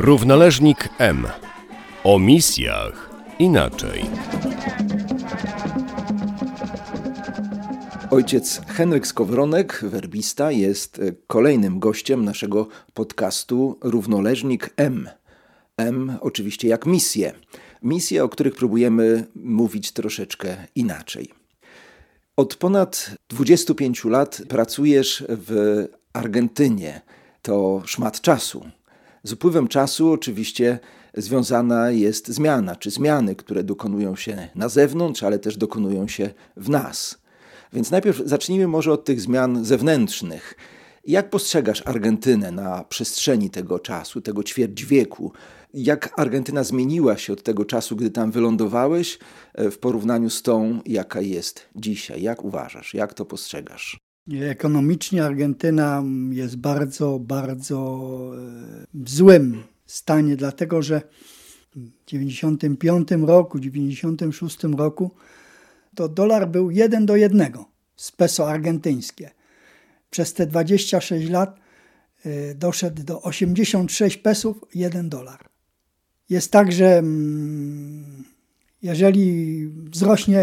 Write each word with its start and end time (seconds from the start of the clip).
Równoleżnik 0.00 0.88
M. 0.98 1.26
O 2.04 2.18
misjach 2.18 3.10
inaczej. 3.38 4.04
Ojciec 8.10 8.60
Henryk 8.66 9.06
Skowronek, 9.06 9.80
werbista, 9.82 10.52
jest 10.52 11.00
kolejnym 11.26 11.78
gościem 11.78 12.24
naszego 12.24 12.68
podcastu 12.94 13.78
Równoleżnik 13.82 14.70
M. 14.76 15.08
M 15.76 16.18
oczywiście 16.20 16.68
jak 16.68 16.86
misje. 16.86 17.32
Misje, 17.82 18.24
o 18.24 18.28
których 18.28 18.54
próbujemy 18.54 19.26
mówić 19.34 19.92
troszeczkę 19.92 20.56
inaczej. 20.74 21.32
Od 22.36 22.56
ponad 22.56 23.10
25 23.28 24.04
lat 24.04 24.42
pracujesz 24.48 25.24
w 25.28 25.84
Argentynie. 26.12 27.00
To 27.42 27.82
szmat 27.86 28.20
czasu. 28.20 28.77
Z 29.22 29.32
upływem 29.32 29.68
czasu 29.68 30.12
oczywiście 30.12 30.78
związana 31.14 31.90
jest 31.90 32.28
zmiana, 32.28 32.76
czy 32.76 32.90
zmiany, 32.90 33.34
które 33.34 33.64
dokonują 33.64 34.16
się 34.16 34.48
na 34.54 34.68
zewnątrz, 34.68 35.22
ale 35.22 35.38
też 35.38 35.56
dokonują 35.56 36.08
się 36.08 36.30
w 36.56 36.68
nas. 36.68 37.18
Więc 37.72 37.90
najpierw 37.90 38.22
zacznijmy 38.24 38.68
może 38.68 38.92
od 38.92 39.04
tych 39.04 39.20
zmian 39.20 39.64
zewnętrznych. 39.64 40.54
Jak 41.04 41.30
postrzegasz 41.30 41.82
Argentynę 41.86 42.52
na 42.52 42.84
przestrzeni 42.84 43.50
tego 43.50 43.78
czasu, 43.78 44.20
tego 44.20 44.42
ćwierć 44.42 44.84
wieku? 44.84 45.32
Jak 45.74 46.20
Argentyna 46.20 46.64
zmieniła 46.64 47.16
się 47.16 47.32
od 47.32 47.42
tego 47.42 47.64
czasu, 47.64 47.96
gdy 47.96 48.10
tam 48.10 48.30
wylądowałeś, 48.30 49.18
e, 49.54 49.70
w 49.70 49.78
porównaniu 49.78 50.30
z 50.30 50.42
tą, 50.42 50.80
jaka 50.86 51.20
jest 51.20 51.68
dzisiaj? 51.76 52.22
Jak 52.22 52.44
uważasz? 52.44 52.94
Jak 52.94 53.14
to 53.14 53.24
postrzegasz? 53.24 54.07
Ekonomicznie 54.36 55.24
Argentyna 55.24 56.04
jest 56.30 56.56
bardzo, 56.56 57.18
bardzo 57.18 57.76
e, 58.34 58.86
w 58.94 59.10
złym 59.10 59.62
stanie, 59.86 60.36
dlatego 60.36 60.82
że 60.82 61.02
w 61.76 61.90
95 62.06 63.08
roku, 63.26 63.58
96 63.58 64.58
roku 64.76 65.10
to 65.94 66.08
dolar 66.08 66.48
był 66.48 66.70
1 66.70 67.06
do 67.06 67.16
1 67.16 67.52
z 67.96 68.12
peso 68.12 68.50
argentyńskie. 68.50 69.30
Przez 70.10 70.34
te 70.34 70.46
26 70.46 71.30
lat 71.30 71.60
e, 72.24 72.54
doszedł 72.54 73.02
do 73.02 73.22
86 73.22 74.16
pesów 74.16 74.64
1 74.74 75.08
dolar. 75.08 75.48
Jest 76.30 76.52
tak, 76.52 76.72
że 76.72 76.98
mm, 76.98 78.24
jeżeli 78.82 79.66
wzrośnie 79.68 80.42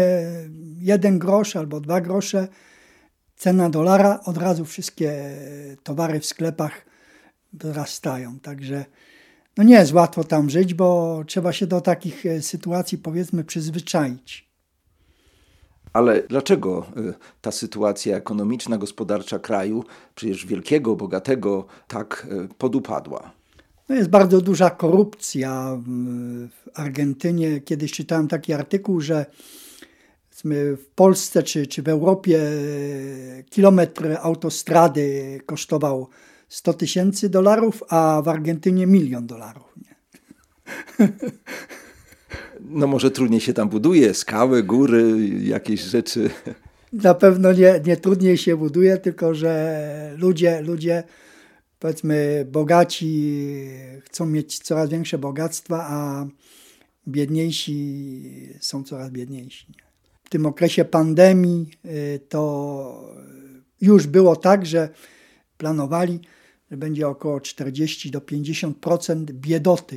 jeden 0.80 1.18
grosz 1.18 1.56
albo 1.56 1.80
dwa 1.80 2.00
grosze, 2.00 2.48
cena 3.36 3.70
dolara, 3.70 4.20
od 4.24 4.36
razu 4.36 4.64
wszystkie 4.64 5.36
towary 5.82 6.20
w 6.20 6.26
sklepach 6.26 6.72
wzrastają. 7.52 8.38
Także 8.38 8.84
no 9.56 9.64
nie 9.64 9.74
jest 9.74 9.92
łatwo 9.92 10.24
tam 10.24 10.50
żyć, 10.50 10.74
bo 10.74 11.22
trzeba 11.26 11.52
się 11.52 11.66
do 11.66 11.80
takich 11.80 12.26
e, 12.26 12.42
sytuacji 12.42 12.98
powiedzmy 12.98 13.44
przyzwyczaić. 13.44 14.46
Ale 15.92 16.22
dlaczego 16.22 16.86
e, 16.96 17.14
ta 17.40 17.52
sytuacja 17.52 18.16
ekonomiczna, 18.16 18.78
gospodarcza 18.78 19.38
kraju, 19.38 19.84
przecież 20.14 20.46
wielkiego, 20.46 20.96
bogatego, 20.96 21.66
tak 21.88 22.26
e, 22.30 22.48
podupadła? 22.58 23.32
No 23.88 23.94
jest 23.94 24.10
bardzo 24.10 24.40
duża 24.40 24.70
korupcja 24.70 25.78
w 26.48 26.68
Argentynie. 26.74 27.60
Kiedyś 27.60 27.92
czytałem 27.92 28.28
taki 28.28 28.52
artykuł, 28.52 29.00
że 29.00 29.26
w 30.44 30.86
Polsce 30.94 31.42
czy, 31.42 31.66
czy 31.66 31.82
w 31.82 31.88
Europie 31.88 32.40
kilometr 33.50 34.16
autostrady 34.20 35.40
kosztował 35.46 36.08
100 36.48 36.72
tysięcy 36.72 37.28
dolarów, 37.28 37.82
a 37.88 38.22
w 38.24 38.28
Argentynie 38.28 38.86
milion 38.86 39.26
dolarów. 39.26 39.74
Nie? 39.76 39.96
No 42.60 42.86
może 42.86 43.10
trudniej 43.10 43.40
się 43.40 43.52
tam 43.52 43.68
buduje, 43.68 44.14
skały, 44.14 44.62
góry, 44.62 45.28
jakieś 45.42 45.80
rzeczy. 45.80 46.30
Na 46.92 47.14
pewno 47.14 47.52
nie, 47.52 47.80
nie 47.86 47.96
trudniej 47.96 48.36
się 48.38 48.56
buduje, 48.56 48.96
tylko 48.96 49.34
że 49.34 50.14
ludzie, 50.18 50.60
ludzie 50.60 51.02
powiedzmy 51.78 52.46
bogaci 52.52 53.42
chcą 54.04 54.26
mieć 54.26 54.58
coraz 54.58 54.90
większe 54.90 55.18
bogactwa, 55.18 55.86
a 55.88 56.26
biedniejsi 57.08 58.22
są 58.60 58.84
coraz 58.84 59.10
biedniejsi. 59.10 59.85
W 60.26 60.28
tym 60.28 60.46
okresie 60.46 60.84
pandemii 60.84 61.70
y, 61.84 62.20
to 62.28 63.14
już 63.80 64.06
było 64.06 64.36
tak, 64.36 64.66
że 64.66 64.88
planowali, 65.58 66.20
że 66.70 66.76
będzie 66.76 67.08
około 67.08 67.40
40 67.40 68.10
do 68.10 68.20
50% 68.20 69.24
biedoty. 69.24 69.96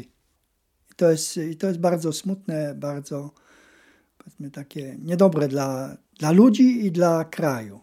I 0.91 0.95
to 0.95 1.11
jest, 1.11 1.39
to 1.59 1.67
jest 1.67 1.79
bardzo 1.79 2.13
smutne, 2.13 2.75
bardzo 2.75 3.31
powiedzmy 4.17 4.51
takie 4.51 4.97
niedobre 4.99 5.47
dla, 5.47 5.97
dla 6.19 6.31
ludzi 6.31 6.85
i 6.85 6.91
dla 6.91 7.25
kraju. 7.25 7.79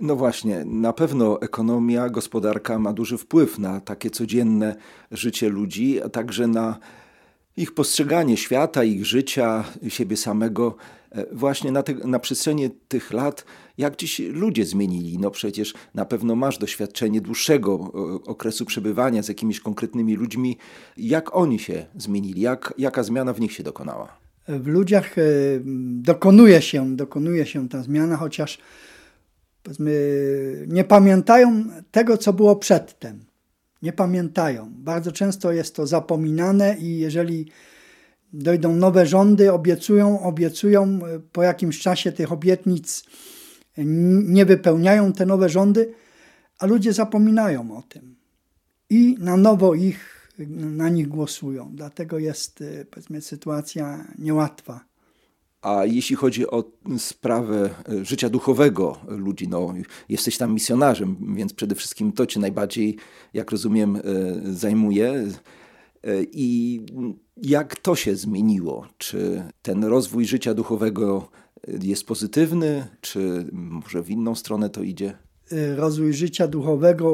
No 0.00 0.16
właśnie, 0.16 0.64
na 0.64 0.92
pewno 0.92 1.42
ekonomia, 1.42 2.08
gospodarka 2.08 2.78
ma 2.78 2.92
duży 2.92 3.18
wpływ 3.18 3.58
na 3.58 3.80
takie 3.80 4.10
codzienne 4.10 4.76
życie 5.10 5.48
ludzi, 5.48 6.02
a 6.02 6.08
także 6.08 6.46
na 6.46 6.78
ich 7.58 7.74
postrzeganie 7.74 8.36
świata, 8.36 8.84
ich 8.84 9.06
życia, 9.06 9.64
siebie 9.88 10.16
samego. 10.16 10.76
E, 11.12 11.26
właśnie 11.34 11.72
na, 11.72 11.82
te, 11.82 11.94
na 11.94 12.18
przestrzeni 12.18 12.70
tych 12.88 13.12
lat, 13.12 13.44
jak 13.78 13.96
dziś 13.96 14.18
ludzie 14.18 14.64
zmienili. 14.64 15.18
No 15.18 15.30
przecież 15.30 15.74
na 15.94 16.04
pewno 16.04 16.36
masz 16.36 16.58
doświadczenie 16.58 17.20
dłuższego 17.20 17.74
okresu 18.26 18.64
przebywania 18.64 19.22
z 19.22 19.28
jakimiś 19.28 19.60
konkretnymi 19.60 20.14
ludźmi. 20.14 20.56
Jak 20.96 21.36
oni 21.36 21.58
się 21.58 21.86
zmienili? 21.96 22.40
Jak, 22.40 22.74
jaka 22.78 23.02
zmiana 23.02 23.32
w 23.32 23.40
nich 23.40 23.52
się 23.52 23.62
dokonała? 23.62 24.18
W 24.48 24.66
ludziach 24.66 25.18
e, 25.18 25.22
dokonuje 26.02 26.62
się, 26.62 26.96
dokonuje 26.96 27.46
się 27.46 27.68
ta 27.68 27.82
zmiana, 27.82 28.16
chociaż 28.16 28.58
nie 30.66 30.84
pamiętają 30.84 31.64
tego, 31.90 32.16
co 32.16 32.32
było 32.32 32.56
przedtem. 32.56 33.27
Nie 33.82 33.92
pamiętają. 33.92 34.72
Bardzo 34.74 35.12
często 35.12 35.52
jest 35.52 35.76
to 35.76 35.86
zapominane 35.86 36.76
i 36.78 36.98
jeżeli 36.98 37.50
dojdą 38.32 38.74
nowe 38.74 39.06
rządy, 39.06 39.52
obiecują, 39.52 40.22
obiecują, 40.22 40.98
po 41.32 41.42
jakimś 41.42 41.80
czasie 41.80 42.12
tych 42.12 42.32
obietnic 42.32 43.04
nie 44.24 44.44
wypełniają 44.44 45.12
te 45.12 45.26
nowe 45.26 45.48
rządy, 45.48 45.94
a 46.58 46.66
ludzie 46.66 46.92
zapominają 46.92 47.76
o 47.76 47.82
tym 47.82 48.16
i 48.90 49.16
na 49.18 49.36
nowo 49.36 49.74
ich, 49.74 50.30
na 50.48 50.88
nich 50.88 51.08
głosują. 51.08 51.70
Dlatego 51.74 52.18
jest 52.18 52.64
powiedzmy, 52.90 53.20
sytuacja 53.20 54.04
niełatwa. 54.18 54.87
A 55.62 55.84
jeśli 55.84 56.16
chodzi 56.16 56.46
o 56.46 56.64
sprawę 56.98 57.70
e, 57.88 58.04
życia 58.04 58.28
duchowego 58.28 58.96
ludzi, 59.08 59.48
no, 59.48 59.74
jesteś 60.08 60.38
tam 60.38 60.54
misjonarzem, 60.54 61.34
więc 61.36 61.52
przede 61.52 61.74
wszystkim 61.74 62.12
to 62.12 62.26
cię 62.26 62.40
najbardziej, 62.40 62.96
jak 63.34 63.50
rozumiem, 63.50 63.96
e, 63.96 64.00
zajmuje. 64.52 65.10
E, 65.12 66.22
I 66.32 66.80
jak 67.36 67.76
to 67.76 67.96
się 67.96 68.16
zmieniło? 68.16 68.86
Czy 68.98 69.42
ten 69.62 69.84
rozwój 69.84 70.26
życia 70.26 70.54
duchowego 70.54 71.28
jest 71.82 72.06
pozytywny, 72.06 72.86
czy 73.00 73.46
może 73.52 74.02
w 74.02 74.10
inną 74.10 74.34
stronę 74.34 74.70
to 74.70 74.82
idzie? 74.82 75.18
Rozwój 75.76 76.12
życia 76.12 76.48
duchowego 76.48 77.12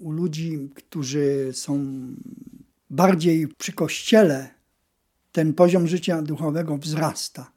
u 0.00 0.10
ludzi, 0.10 0.70
którzy 0.74 1.50
są 1.52 2.06
bardziej 2.90 3.48
przy 3.48 3.72
kościele, 3.72 4.48
ten 5.32 5.54
poziom 5.54 5.86
życia 5.86 6.22
duchowego 6.22 6.78
wzrasta 6.78 7.55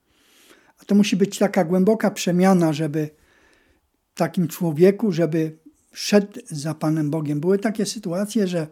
a 0.79 0.85
to 0.85 0.95
musi 0.95 1.15
być 1.15 1.37
taka 1.37 1.63
głęboka 1.63 2.11
przemiana, 2.11 2.73
żeby 2.73 3.09
takim 4.13 4.47
człowieku, 4.47 5.11
żeby 5.11 5.57
szedł 5.93 6.39
za 6.45 6.73
Panem 6.73 7.09
Bogiem. 7.09 7.39
Były 7.39 7.59
takie 7.59 7.85
sytuacje, 7.85 8.47
że 8.47 8.67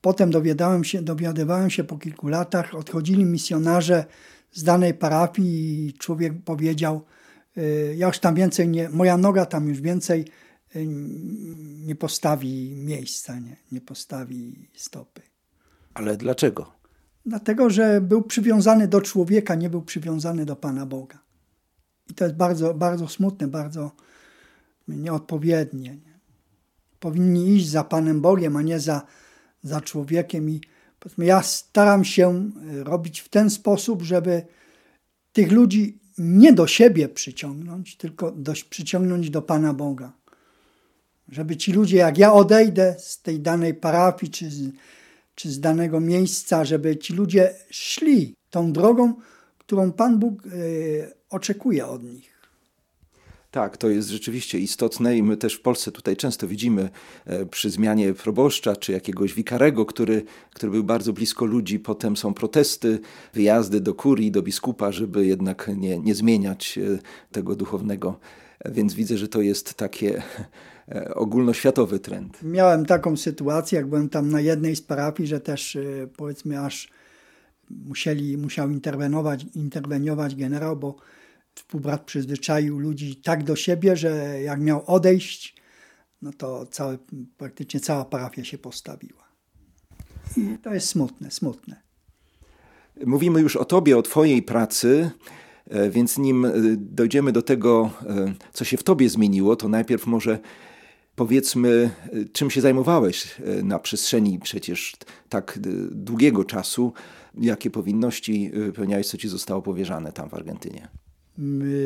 potem 0.00 0.30
dowiadałem 0.30 0.84
się, 0.84 1.02
dowiadywałem 1.02 1.70
się 1.70 1.84
po 1.84 1.98
kilku 1.98 2.28
latach, 2.28 2.74
odchodzili 2.74 3.24
misjonarze 3.24 4.04
z 4.52 4.64
danej 4.64 4.94
parafii 4.94 5.86
i 5.86 5.92
człowiek 5.92 6.32
powiedział, 6.44 7.04
y, 7.58 7.94
ja 7.96 8.06
już 8.06 8.18
tam 8.18 8.34
więcej 8.34 8.68
nie, 8.68 8.88
moja 8.88 9.16
noga 9.16 9.46
tam 9.46 9.68
już 9.68 9.80
więcej 9.80 10.24
y, 10.76 10.86
nie 11.86 11.94
postawi 11.94 12.74
miejsca, 12.76 13.38
nie, 13.38 13.56
nie 13.72 13.80
postawi 13.80 14.68
stopy. 14.74 15.22
Ale 15.94 16.16
dlaczego? 16.16 16.79
Dlatego, 17.26 17.70
że 17.70 18.00
był 18.00 18.22
przywiązany 18.22 18.88
do 18.88 19.00
człowieka, 19.00 19.54
nie 19.54 19.70
był 19.70 19.82
przywiązany 19.82 20.44
do 20.44 20.56
Pana 20.56 20.86
Boga. 20.86 21.18
I 22.10 22.14
to 22.14 22.24
jest 22.24 22.36
bardzo, 22.36 22.74
bardzo 22.74 23.08
smutne, 23.08 23.48
bardzo 23.48 23.90
nieodpowiednie. 24.88 25.90
Nie? 25.90 26.18
Powinni 27.00 27.56
iść 27.56 27.68
za 27.68 27.84
Panem 27.84 28.20
Bogiem, 28.20 28.56
a 28.56 28.62
nie 28.62 28.80
za, 28.80 29.02
za 29.62 29.80
człowiekiem. 29.80 30.50
I 30.50 30.60
ja 31.18 31.42
staram 31.42 32.04
się 32.04 32.50
e, 32.80 32.84
robić 32.84 33.20
w 33.20 33.28
ten 33.28 33.50
sposób, 33.50 34.02
żeby 34.02 34.42
tych 35.32 35.52
ludzi 35.52 35.98
nie 36.18 36.52
do 36.52 36.66
siebie 36.66 37.08
przyciągnąć, 37.08 37.96
tylko 37.96 38.32
do, 38.32 38.52
przyciągnąć 38.70 39.30
do 39.30 39.42
Pana 39.42 39.74
Boga. 39.74 40.12
Żeby 41.28 41.56
ci 41.56 41.72
ludzie, 41.72 41.96
jak 41.96 42.18
ja 42.18 42.32
odejdę 42.32 42.96
z 42.98 43.22
tej 43.22 43.40
danej 43.40 43.74
parafii, 43.74 44.32
czy 44.32 44.50
czy 45.40 45.50
z 45.50 45.60
danego 45.60 46.00
miejsca, 46.00 46.64
żeby 46.64 46.96
ci 46.96 47.12
ludzie 47.12 47.54
szli 47.70 48.34
tą 48.50 48.72
drogą, 48.72 49.14
którą 49.58 49.92
Pan 49.92 50.18
Bóg 50.18 50.42
e, 50.46 50.50
oczekuje 51.30 51.86
od 51.86 52.02
nich. 52.02 52.40
Tak, 53.50 53.76
to 53.76 53.88
jest 53.88 54.08
rzeczywiście 54.08 54.58
istotne 54.58 55.16
i 55.16 55.22
my 55.22 55.36
też 55.36 55.54
w 55.54 55.60
Polsce 55.60 55.92
tutaj 55.92 56.16
często 56.16 56.48
widzimy 56.48 56.90
e, 57.26 57.46
przy 57.46 57.70
zmianie 57.70 58.14
proboszcza 58.14 58.76
czy 58.76 58.92
jakiegoś 58.92 59.34
wikarego, 59.34 59.86
który, 59.86 60.24
który 60.54 60.72
był 60.72 60.84
bardzo 60.84 61.12
blisko 61.12 61.44
ludzi, 61.44 61.78
potem 61.78 62.16
są 62.16 62.34
protesty, 62.34 62.98
wyjazdy 63.34 63.80
do 63.80 63.94
kurii, 63.94 64.30
do 64.30 64.42
biskupa, 64.42 64.92
żeby 64.92 65.26
jednak 65.26 65.70
nie, 65.76 65.98
nie 65.98 66.14
zmieniać 66.14 66.78
e, 66.78 66.98
tego 67.32 67.56
duchownego. 67.56 68.20
Więc 68.64 68.94
widzę, 68.94 69.18
że 69.18 69.28
to 69.28 69.40
jest 69.40 69.74
takie 69.74 70.22
ogólnoświatowy 71.14 71.98
trend. 71.98 72.38
Miałem 72.42 72.86
taką 72.86 73.16
sytuację, 73.16 73.76
jak 73.76 73.86
byłem 73.86 74.08
tam 74.08 74.30
na 74.30 74.40
jednej 74.40 74.76
z 74.76 74.82
parafii, 74.82 75.26
że 75.26 75.40
też 75.40 75.78
powiedzmy 76.16 76.60
aż 76.60 76.90
musieli, 77.70 78.36
musiał 78.36 78.70
interweniować, 78.70 79.46
interweniować 79.54 80.36
generał, 80.36 80.76
bo 80.76 80.96
współbrat 81.54 82.04
przyzwyczaił 82.04 82.78
ludzi 82.78 83.16
tak 83.16 83.44
do 83.44 83.56
siebie, 83.56 83.96
że 83.96 84.42
jak 84.42 84.60
miał 84.60 84.82
odejść, 84.86 85.56
no 86.22 86.32
to 86.32 86.66
całe, 86.66 86.98
praktycznie 87.36 87.80
cała 87.80 88.04
parafia 88.04 88.44
się 88.44 88.58
postawiła. 88.58 89.30
I 90.36 90.58
to 90.58 90.74
jest 90.74 90.88
smutne, 90.88 91.30
smutne. 91.30 91.82
Mówimy 93.06 93.40
już 93.40 93.56
o 93.56 93.64
Tobie, 93.64 93.98
o 93.98 94.02
Twojej 94.02 94.42
pracy, 94.42 95.10
e, 95.66 95.90
więc 95.90 96.18
nim 96.18 96.44
e, 96.44 96.52
dojdziemy 96.76 97.32
do 97.32 97.42
tego, 97.42 97.90
e, 98.06 98.34
co 98.52 98.64
się 98.64 98.76
w 98.76 98.82
Tobie 98.82 99.08
zmieniło, 99.08 99.56
to 99.56 99.68
najpierw 99.68 100.06
może 100.06 100.38
powiedzmy, 101.20 101.90
czym 102.32 102.50
się 102.50 102.60
zajmowałeś 102.60 103.36
na 103.62 103.78
przestrzeni 103.78 104.38
przecież 104.38 104.96
tak 105.28 105.58
długiego 105.90 106.44
czasu, 106.44 106.92
jakie 107.40 107.70
powinności 107.70 108.50
wypełniałeś, 108.54 109.08
co 109.08 109.16
Ci 109.16 109.28
zostało 109.28 109.62
powierzane 109.62 110.12
tam 110.12 110.28
w 110.28 110.34
Argentynie. 110.34 110.88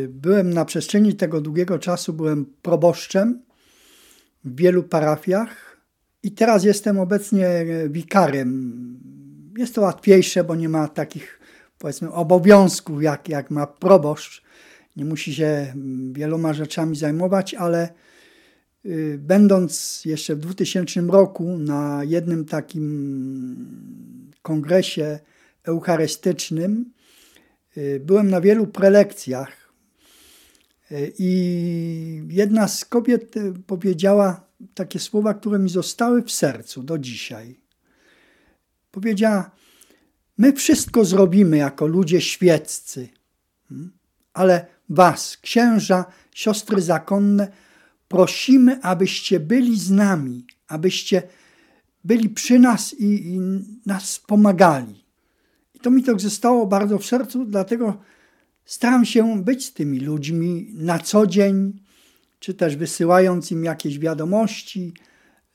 Byłem 0.08 0.54
na 0.54 0.64
przestrzeni 0.64 1.14
tego 1.14 1.40
długiego 1.40 1.78
czasu, 1.78 2.12
byłem 2.12 2.46
proboszczem 2.62 3.42
w 4.44 4.56
wielu 4.56 4.82
parafiach 4.82 5.80
i 6.22 6.32
teraz 6.32 6.64
jestem 6.64 6.98
obecnie 6.98 7.48
wikarem. 7.88 8.72
Jest 9.58 9.74
to 9.74 9.80
łatwiejsze, 9.80 10.44
bo 10.44 10.54
nie 10.54 10.68
ma 10.68 10.88
takich 10.88 11.40
powiedzmy 11.78 12.12
obowiązków 12.12 13.02
jak, 13.02 13.28
jak 13.28 13.50
ma 13.50 13.66
proboszcz. 13.66 14.42
Nie 14.96 15.04
musi 15.04 15.34
się 15.34 15.74
wieloma 16.12 16.52
rzeczami 16.52 16.96
zajmować, 16.96 17.54
ale 17.54 18.04
będąc 19.18 20.02
jeszcze 20.04 20.36
w 20.36 20.38
2000 20.38 21.00
roku 21.00 21.58
na 21.58 22.04
jednym 22.04 22.44
takim 22.44 23.56
kongresie 24.42 25.18
eucharystycznym, 25.64 26.94
Y, 27.76 28.00
byłem 28.00 28.30
na 28.30 28.40
wielu 28.40 28.66
prelekcjach 28.66 29.72
y, 30.92 31.12
i 31.18 32.22
jedna 32.28 32.68
z 32.68 32.84
kobiet 32.84 33.36
y, 33.36 33.52
powiedziała 33.66 34.46
takie 34.74 34.98
słowa, 34.98 35.34
które 35.34 35.58
mi 35.58 35.70
zostały 35.70 36.22
w 36.22 36.32
sercu 36.32 36.82
do 36.82 36.98
dzisiaj. 36.98 37.60
Powiedziała: 38.90 39.50
My 40.38 40.52
wszystko 40.52 41.04
zrobimy 41.04 41.56
jako 41.56 41.86
ludzie 41.86 42.20
świeccy, 42.20 43.08
hmm? 43.68 43.92
ale 44.32 44.66
Was, 44.88 45.36
księża, 45.36 46.04
siostry 46.34 46.82
zakonne, 46.82 47.52
prosimy, 48.14 48.82
abyście 48.82 49.40
byli 49.40 49.78
z 49.78 49.90
nami, 49.90 50.46
abyście 50.68 51.22
byli 52.04 52.28
przy 52.28 52.58
nas 52.58 52.94
i, 52.94 53.04
i 53.04 53.40
nas 53.86 54.20
pomagali 54.26 55.04
to 55.84 55.90
mi 55.90 56.02
to 56.02 56.18
zostało 56.18 56.66
bardzo 56.66 56.98
w 56.98 57.06
sercu, 57.06 57.44
dlatego 57.44 57.96
staram 58.64 59.04
się 59.04 59.42
być 59.42 59.64
z 59.64 59.72
tymi 59.72 60.00
ludźmi 60.00 60.70
na 60.74 60.98
co 60.98 61.26
dzień, 61.26 61.80
czy 62.38 62.54
też 62.54 62.76
wysyłając 62.76 63.50
im 63.50 63.64
jakieś 63.64 63.98
wiadomości, 63.98 64.94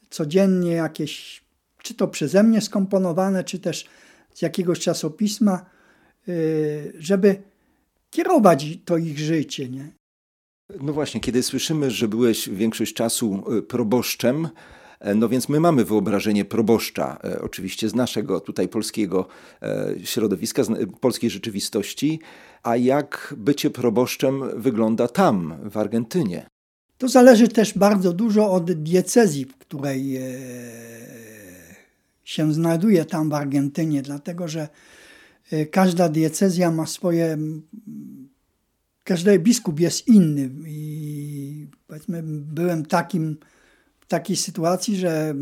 codziennie 0.09 0.71
jakieś, 0.71 1.43
czy 1.83 1.93
to 1.93 2.07
przeze 2.07 2.43
mnie 2.43 2.61
skomponowane, 2.61 3.43
czy 3.43 3.59
też 3.59 3.85
z 4.33 4.41
jakiegoś 4.41 4.79
czasopisma, 4.79 5.65
y, 6.27 6.93
żeby 6.99 7.41
kierować 8.09 8.65
to 8.85 8.97
ich 8.97 9.19
życie. 9.19 9.69
Nie? 9.69 9.98
No 10.81 10.93
właśnie, 10.93 11.21
kiedy 11.21 11.43
słyszymy, 11.43 11.91
że 11.91 12.07
byłeś 12.07 12.49
większość 12.49 12.93
czasu 12.93 13.43
y, 13.57 13.61
proboszczem, 13.61 14.47
E, 14.99 15.15
no 15.15 15.29
więc 15.29 15.49
my 15.49 15.59
mamy 15.59 15.85
wyobrażenie 15.85 16.45
proboszcza, 16.45 17.17
e, 17.23 17.41
oczywiście 17.41 17.89
z 17.89 17.95
naszego 17.95 18.39
tutaj 18.39 18.67
polskiego 18.67 19.27
e, 19.61 19.95
środowiska, 20.03 20.63
z 20.63 20.69
polskiej 21.01 21.29
rzeczywistości, 21.29 22.19
a 22.63 22.75
jak 22.75 23.35
bycie 23.37 23.69
proboszczem 23.69 24.43
wygląda 24.55 25.07
tam, 25.07 25.55
w 25.69 25.77
Argentynie? 25.77 26.45
To 26.97 27.07
zależy 27.07 27.47
też 27.47 27.77
bardzo 27.77 28.13
dużo 28.13 28.51
od 28.51 28.71
diecezji, 28.71 29.45
w 29.45 29.57
której 29.57 30.19
się 32.23 32.53
znajduje 32.53 33.05
tam 33.05 33.29
w 33.29 33.33
Argentynie, 33.33 34.01
dlatego 34.01 34.47
że 34.47 34.67
każda 35.71 36.09
diecezja 36.09 36.71
ma 36.71 36.85
swoje. 36.85 37.37
Każdy 39.09 39.39
biskup 39.39 39.79
jest 39.79 40.07
inny 40.07 40.49
i 40.67 41.67
powiedzmy, 41.87 42.23
byłem 42.23 42.85
takim 42.85 43.37
takiej 44.07 44.35
sytuacji, 44.35 44.97
że 44.97 45.33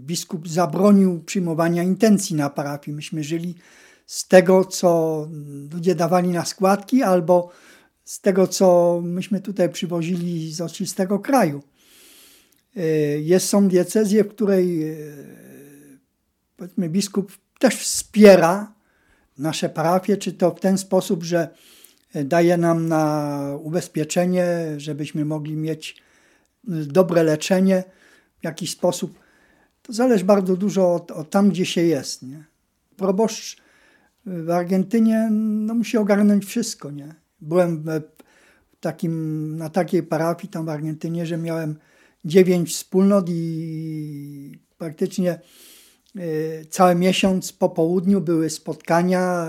biskup 0.00 0.48
zabronił 0.48 1.22
przyjmowania 1.24 1.82
intencji 1.82 2.36
na 2.36 2.50
parafii. 2.50 2.96
Myśmy 2.96 3.24
żyli 3.24 3.54
z 4.06 4.28
tego, 4.28 4.64
co 4.64 5.28
ludzie 5.72 5.94
dawali 5.94 6.28
na 6.28 6.44
składki, 6.44 7.02
albo 7.02 7.50
z 8.04 8.20
tego, 8.20 8.46
co 8.46 9.00
myśmy 9.04 9.40
tutaj 9.40 9.68
przywozili 9.68 10.52
z 10.52 10.60
oczywistego 10.60 11.18
kraju. 11.18 11.62
E, 12.76 12.82
jest, 13.18 13.48
są 13.48 13.68
diecezje, 13.68 14.24
w 14.24 14.28
której 14.28 14.90
e, 14.90 14.96
powiedzmy, 16.56 16.88
biskup 16.88 17.32
też 17.58 17.74
wspiera 17.76 18.74
nasze 19.38 19.68
parafie, 19.68 20.16
czy 20.16 20.32
to 20.32 20.50
w 20.50 20.60
ten 20.60 20.78
sposób, 20.78 21.24
że 21.24 21.48
daje 22.14 22.56
nam 22.56 22.88
na 22.88 23.56
ubezpieczenie, 23.62 24.46
żebyśmy 24.76 25.24
mogli 25.24 25.56
mieć 25.56 26.02
dobre 26.86 27.22
leczenie 27.22 27.84
w 28.40 28.44
jakiś 28.44 28.70
sposób. 28.70 29.18
To 29.82 29.92
zależy 29.92 30.24
bardzo 30.24 30.56
dużo 30.56 30.94
od, 30.94 31.10
od 31.10 31.30
tam, 31.30 31.50
gdzie 31.50 31.66
się 31.66 31.82
jest. 31.82 32.22
Nie? 32.22 32.44
Proboszcz 32.96 33.56
w 34.26 34.50
Argentynie 34.50 35.28
no, 35.30 35.74
musi 35.74 35.98
ogarnąć 35.98 36.44
wszystko. 36.44 36.90
Nie? 36.90 37.14
Byłem 37.40 37.84
takim, 38.80 39.56
na 39.56 39.70
takiej 39.70 40.02
parafii 40.02 40.48
tam 40.52 40.66
w 40.66 40.68
Argentynie, 40.68 41.26
że 41.26 41.36
miałem 41.36 41.78
dziewięć 42.24 42.74
wspólnot 42.74 43.26
i 43.28 44.58
praktycznie 44.78 45.40
y, 46.16 46.66
cały 46.70 46.94
miesiąc 46.94 47.52
po 47.52 47.68
południu 47.68 48.20
były 48.20 48.50
spotkania, 48.50 49.46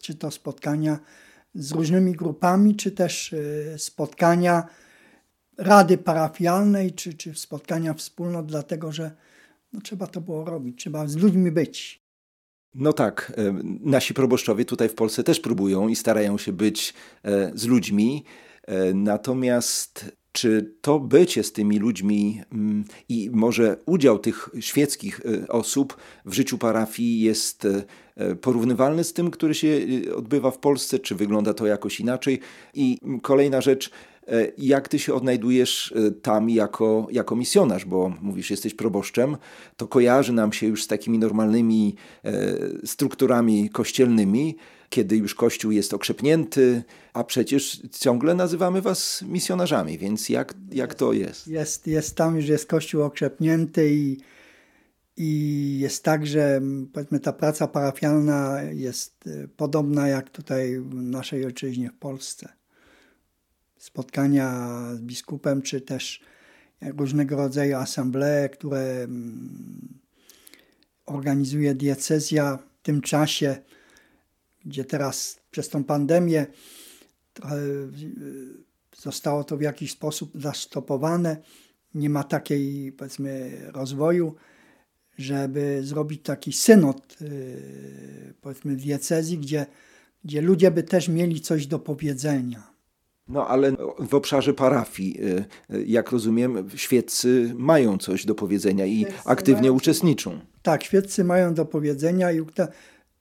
czy 0.00 0.14
to 0.14 0.30
spotkania 0.30 0.98
z 1.54 1.72
różnymi 1.72 2.12
grupami, 2.12 2.76
czy 2.76 2.90
też 2.90 3.32
y, 3.32 3.74
spotkania 3.78 4.68
rady 5.58 5.98
parafialnej 5.98 6.92
czy, 6.92 7.14
czy 7.14 7.34
spotkania 7.34 7.94
wspólnot, 7.94 8.46
dlatego 8.46 8.92
że 8.92 9.10
no, 9.72 9.80
trzeba 9.80 10.06
to 10.06 10.20
było 10.20 10.44
robić, 10.44 10.78
trzeba 10.80 11.06
z 11.06 11.16
ludźmi 11.16 11.50
być. 11.50 12.04
No 12.74 12.92
tak, 12.92 13.32
e, 13.36 13.54
nasi 13.80 14.14
proboszczowie 14.14 14.64
tutaj 14.64 14.88
w 14.88 14.94
Polsce 14.94 15.24
też 15.24 15.40
próbują 15.40 15.88
i 15.88 15.96
starają 15.96 16.38
się 16.38 16.52
być 16.52 16.94
e, 17.22 17.52
z 17.54 17.66
ludźmi, 17.66 18.24
e, 18.66 18.94
natomiast 18.94 20.12
czy 20.34 20.74
to 20.80 21.00
bycie 21.00 21.42
z 21.42 21.52
tymi 21.52 21.78
ludźmi 21.78 22.42
mm, 22.52 22.84
i 23.08 23.30
może 23.32 23.76
udział 23.86 24.18
tych 24.18 24.50
świeckich 24.60 25.20
osób 25.48 25.96
w 26.24 26.34
życiu 26.34 26.58
parafii 26.58 27.20
jest 27.20 27.68
porównywalny 28.40 29.04
z 29.04 29.12
tym, 29.12 29.30
który 29.30 29.54
się 29.54 29.80
odbywa 30.16 30.50
w 30.50 30.58
Polsce, 30.58 30.98
czy 30.98 31.14
wygląda 31.14 31.54
to 31.54 31.66
jakoś 31.66 32.00
inaczej? 32.00 32.40
I 32.74 32.98
kolejna 33.22 33.60
rzecz, 33.60 33.90
E, 34.28 34.52
jak 34.58 34.88
ty 34.88 34.98
się 34.98 35.14
odnajdujesz 35.14 35.94
tam 36.22 36.50
jako, 36.50 37.06
jako 37.10 37.36
misjonarz, 37.36 37.84
bo 37.84 38.12
mówisz, 38.20 38.50
jesteś 38.50 38.74
proboszczem, 38.74 39.36
to 39.76 39.86
kojarzy 39.86 40.32
nam 40.32 40.52
się 40.52 40.66
już 40.66 40.84
z 40.84 40.86
takimi 40.86 41.18
normalnymi 41.18 41.94
e, 42.24 42.32
strukturami 42.86 43.70
kościelnymi, 43.70 44.56
kiedy 44.88 45.16
już 45.16 45.34
Kościół 45.34 45.72
jest 45.72 45.94
okrzepnięty, 45.94 46.82
a 47.12 47.24
przecież 47.24 47.82
ciągle 48.00 48.34
nazywamy 48.34 48.82
was 48.82 49.22
misjonarzami, 49.22 49.98
więc 49.98 50.28
jak, 50.28 50.54
jak 50.72 50.94
to 50.94 51.12
jest? 51.12 51.48
Jest, 51.48 51.86
jest 51.86 52.16
tam 52.16 52.36
już 52.36 52.48
jest 52.48 52.66
Kościół 52.66 53.02
okrzepnięty 53.02 53.94
i, 53.94 54.18
i 55.16 55.78
jest 55.78 56.04
tak, 56.04 56.26
że 56.26 56.60
powiedzmy 56.92 57.20
ta 57.20 57.32
praca 57.32 57.68
parafialna 57.68 58.62
jest 58.62 59.28
podobna 59.56 60.08
jak 60.08 60.30
tutaj 60.30 60.80
w 60.80 60.94
naszej 60.94 61.44
ojczyźnie 61.44 61.90
w 61.90 61.98
Polsce 61.98 62.48
spotkania 63.84 64.78
z 64.94 65.00
biskupem, 65.00 65.62
czy 65.62 65.80
też 65.80 66.20
różnego 66.82 67.36
rodzaju 67.36 67.76
asamblee, 67.76 68.48
które 68.52 69.02
mm, 69.02 69.98
organizuje 71.06 71.74
diecezja 71.74 72.58
w 72.78 72.82
tym 72.82 73.00
czasie, 73.00 73.56
gdzie 74.64 74.84
teraz 74.84 75.40
przez 75.50 75.68
tą 75.68 75.84
pandemię 75.84 76.46
trochę 77.32 77.56
zostało 78.96 79.44
to 79.44 79.56
w 79.56 79.60
jakiś 79.60 79.92
sposób 79.92 80.30
zastopowane. 80.34 81.36
Nie 81.94 82.10
ma 82.10 82.24
takiej, 82.24 82.92
powiedzmy, 82.92 83.60
rozwoju, 83.72 84.34
żeby 85.18 85.80
zrobić 85.82 86.22
taki 86.22 86.52
synod, 86.52 87.16
powiedzmy, 88.40 88.76
w 88.76 88.80
diecezji, 88.80 89.38
gdzie, 89.38 89.66
gdzie 90.24 90.40
ludzie 90.40 90.70
by 90.70 90.82
też 90.82 91.08
mieli 91.08 91.40
coś 91.40 91.66
do 91.66 91.78
powiedzenia. 91.78 92.74
No 93.28 93.48
ale 93.48 93.72
w 93.98 94.14
obszarze 94.14 94.54
parafii, 94.54 95.18
jak 95.86 96.10
rozumiem, 96.10 96.70
świeccy 96.74 97.54
mają 97.56 97.98
coś 97.98 98.26
do 98.26 98.34
powiedzenia 98.34 98.86
i 98.86 99.00
świeccy 99.00 99.18
aktywnie 99.24 99.60
mają... 99.62 99.74
uczestniczą. 99.74 100.40
Tak, 100.62 100.84
świeccy 100.84 101.24
mają 101.24 101.54
do 101.54 101.64
powiedzenia 101.64 102.32
i 102.32 102.40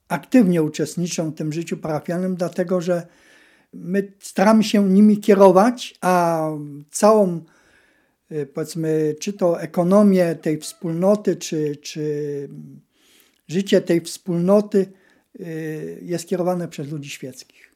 aktywnie 0.07 0.63
uczestniczą 0.63 1.31
w 1.31 1.35
tym 1.35 1.53
życiu 1.53 1.77
parafialnym, 1.77 2.35
dlatego 2.35 2.81
że 2.81 3.07
my 3.73 4.13
staramy 4.19 4.63
się 4.63 4.89
nimi 4.89 5.17
kierować, 5.17 5.95
a 6.01 6.47
całą 6.91 7.41
powiedzmy, 8.53 9.15
czy 9.19 9.33
to 9.33 9.61
ekonomię 9.61 10.35
tej 10.35 10.59
wspólnoty, 10.59 11.35
czy, 11.35 11.75
czy 11.75 12.49
życie 13.47 13.81
tej 13.81 14.01
wspólnoty 14.01 14.85
jest 16.01 16.27
kierowane 16.27 16.67
przez 16.67 16.91
ludzi 16.91 17.09
świeckich. 17.09 17.73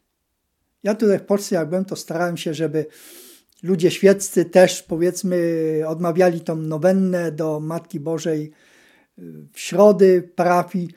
Ja 0.84 0.96
tutaj 0.96 1.20
w 1.20 1.26
Polsce, 1.26 1.56
jak 1.56 1.70
byłem, 1.70 1.86
to 1.86 1.96
starałem 1.96 2.38
się, 2.38 2.54
żeby 2.54 2.86
ludzie 3.64 3.92
świeccy 3.92 4.46
też, 4.46 4.84
powiedzmy, 4.84 5.82
odmawiali 5.88 6.42
tą 6.42 6.56
nowennę 6.56 7.32
do 7.32 7.60
Matki 7.60 8.00
Bożej 8.00 8.52
w 9.54 9.60
środy 9.60 10.30
parafii. 10.36 10.90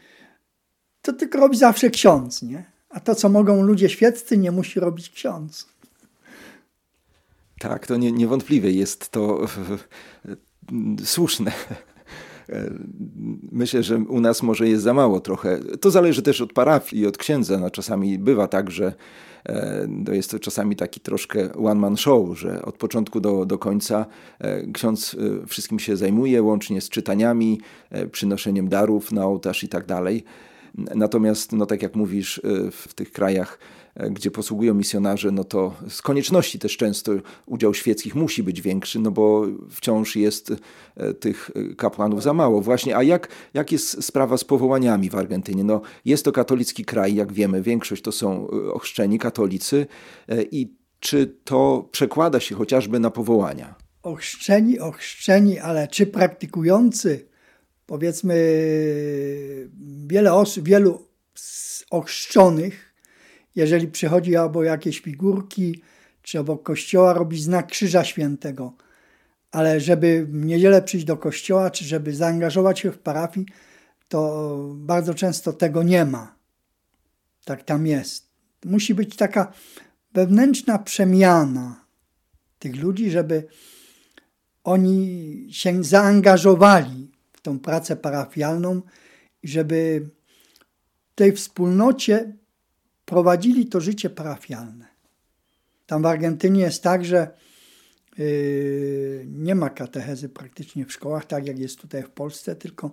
To 1.02 1.12
tylko 1.12 1.38
robi 1.38 1.56
zawsze 1.56 1.90
ksiądz, 1.90 2.42
nie? 2.42 2.64
A 2.90 3.00
to, 3.00 3.14
co 3.14 3.28
mogą 3.28 3.62
ludzie 3.62 3.88
świeccy, 3.88 4.38
nie 4.38 4.52
musi 4.52 4.80
robić 4.80 5.10
ksiądz. 5.10 5.66
Tak, 7.58 7.86
to 7.86 7.96
nie, 7.96 8.12
niewątpliwie 8.12 8.70
jest 8.70 9.10
to 9.10 9.46
słuszne. 11.04 11.52
Myślę, 13.52 13.82
że 13.82 13.96
u 13.96 14.20
nas 14.20 14.42
może 14.42 14.68
jest 14.68 14.82
za 14.82 14.94
mało 14.94 15.20
trochę. 15.20 15.58
To 15.80 15.90
zależy 15.90 16.22
też 16.22 16.40
od 16.40 16.52
parafii 16.52 17.02
i 17.02 17.06
od 17.06 17.18
księdza. 17.18 17.58
No, 17.58 17.70
czasami 17.70 18.18
bywa 18.18 18.48
tak, 18.48 18.70
że 18.70 18.94
E, 19.48 19.88
to 20.06 20.12
jest 20.12 20.30
to 20.30 20.38
czasami 20.38 20.76
taki 20.76 21.00
troszkę 21.00 21.52
one-man 21.52 21.96
show, 21.96 22.38
że 22.38 22.62
od 22.62 22.76
początku 22.76 23.20
do, 23.20 23.46
do 23.46 23.58
końca 23.58 24.06
e, 24.38 24.72
ksiądz 24.72 25.16
e, 25.42 25.46
wszystkim 25.46 25.78
się 25.78 25.96
zajmuje, 25.96 26.42
łącznie 26.42 26.80
z 26.80 26.88
czytaniami, 26.88 27.60
przynoszeniem 28.12 28.68
darów 28.68 29.12
na 29.12 29.24
ołtarz 29.24 29.64
i 29.64 29.68
tak 29.68 29.86
dalej. 29.86 30.24
Natomiast, 30.74 31.52
no 31.52 31.66
tak 31.66 31.82
jak 31.82 31.96
mówisz, 31.96 32.40
w 32.72 32.94
tych 32.94 33.12
krajach 33.12 33.58
E, 33.94 34.10
gdzie 34.10 34.30
posługują 34.30 34.74
misjonarze, 34.74 35.30
no 35.30 35.44
to 35.44 35.74
z 35.88 36.02
konieczności 36.02 36.58
też 36.58 36.76
często 36.76 37.12
udział 37.46 37.74
świeckich 37.74 38.14
musi 38.14 38.42
być 38.42 38.62
większy, 38.62 38.98
no 38.98 39.10
bo 39.10 39.46
wciąż 39.70 40.16
jest 40.16 40.52
e, 40.96 41.14
tych 41.14 41.50
kapłanów 41.76 42.22
za 42.22 42.32
mało. 42.32 42.60
Właśnie, 42.60 42.96
a 42.96 43.02
jak, 43.02 43.28
jak 43.54 43.72
jest 43.72 44.04
sprawa 44.04 44.36
z 44.36 44.44
powołaniami 44.44 45.10
w 45.10 45.14
Argentynie? 45.14 45.64
No, 45.64 45.80
jest 46.04 46.24
to 46.24 46.32
katolicki 46.32 46.84
kraj, 46.84 47.14
jak 47.14 47.32
wiemy, 47.32 47.62
większość 47.62 48.02
to 48.02 48.12
są 48.12 48.48
e, 48.48 48.72
ochrzczeni 48.72 49.18
katolicy 49.18 49.86
i 50.50 50.74
czy 51.00 51.36
to 51.44 51.88
przekłada 51.92 52.40
się 52.40 52.54
chociażby 52.54 53.00
na 53.00 53.10
powołania? 53.10 53.74
Ochrzczeni, 54.02 54.78
ochrzczeni, 54.78 55.58
ale 55.58 55.88
czy 55.88 56.06
praktykujący? 56.06 57.29
Powiedzmy, 57.90 58.34
wiele 60.06 60.34
osób, 60.34 60.64
wielu 60.64 61.08
ochrzczonych 61.90 62.94
jeżeli 63.56 63.88
przychodzi 63.88 64.36
albo 64.36 64.64
jakieś 64.64 65.00
figurki, 65.00 65.82
czy 66.22 66.40
obok 66.40 66.62
kościoła 66.62 67.12
robi 67.12 67.42
znak 67.42 67.66
Krzyża 67.66 68.04
Świętego. 68.04 68.72
Ale 69.50 69.80
żeby 69.80 70.26
w 70.26 70.44
niedzielę 70.44 70.82
przyjść 70.82 71.06
do 71.06 71.16
kościoła, 71.16 71.70
czy 71.70 71.84
żeby 71.84 72.14
zaangażować 72.14 72.80
się 72.80 72.92
w 72.92 72.98
parafii, 72.98 73.46
to 74.08 74.56
bardzo 74.74 75.14
często 75.14 75.52
tego 75.52 75.82
nie 75.82 76.04
ma. 76.04 76.34
Tak 77.44 77.62
tam 77.62 77.86
jest. 77.86 78.26
Musi 78.64 78.94
być 78.94 79.16
taka 79.16 79.52
wewnętrzna 80.12 80.78
przemiana 80.78 81.84
tych 82.58 82.76
ludzi, 82.76 83.10
żeby 83.10 83.46
oni 84.64 85.48
się 85.50 85.84
zaangażowali 85.84 87.19
tą 87.42 87.58
pracę 87.58 87.96
parafialną 87.96 88.82
żeby 89.42 90.10
tej 91.14 91.32
wspólnocie 91.32 92.36
prowadzili 93.04 93.66
to 93.66 93.80
życie 93.80 94.10
parafialne. 94.10 94.86
Tam 95.86 96.02
w 96.02 96.06
Argentynie 96.06 96.60
jest 96.60 96.82
tak, 96.82 97.04
że 97.04 97.30
yy, 98.18 99.26
nie 99.28 99.54
ma 99.54 99.70
katechezy 99.70 100.28
praktycznie 100.28 100.86
w 100.86 100.92
szkołach, 100.92 101.24
tak 101.24 101.46
jak 101.46 101.58
jest 101.58 101.78
tutaj 101.78 102.02
w 102.02 102.10
Polsce, 102.10 102.56
tylko 102.56 102.92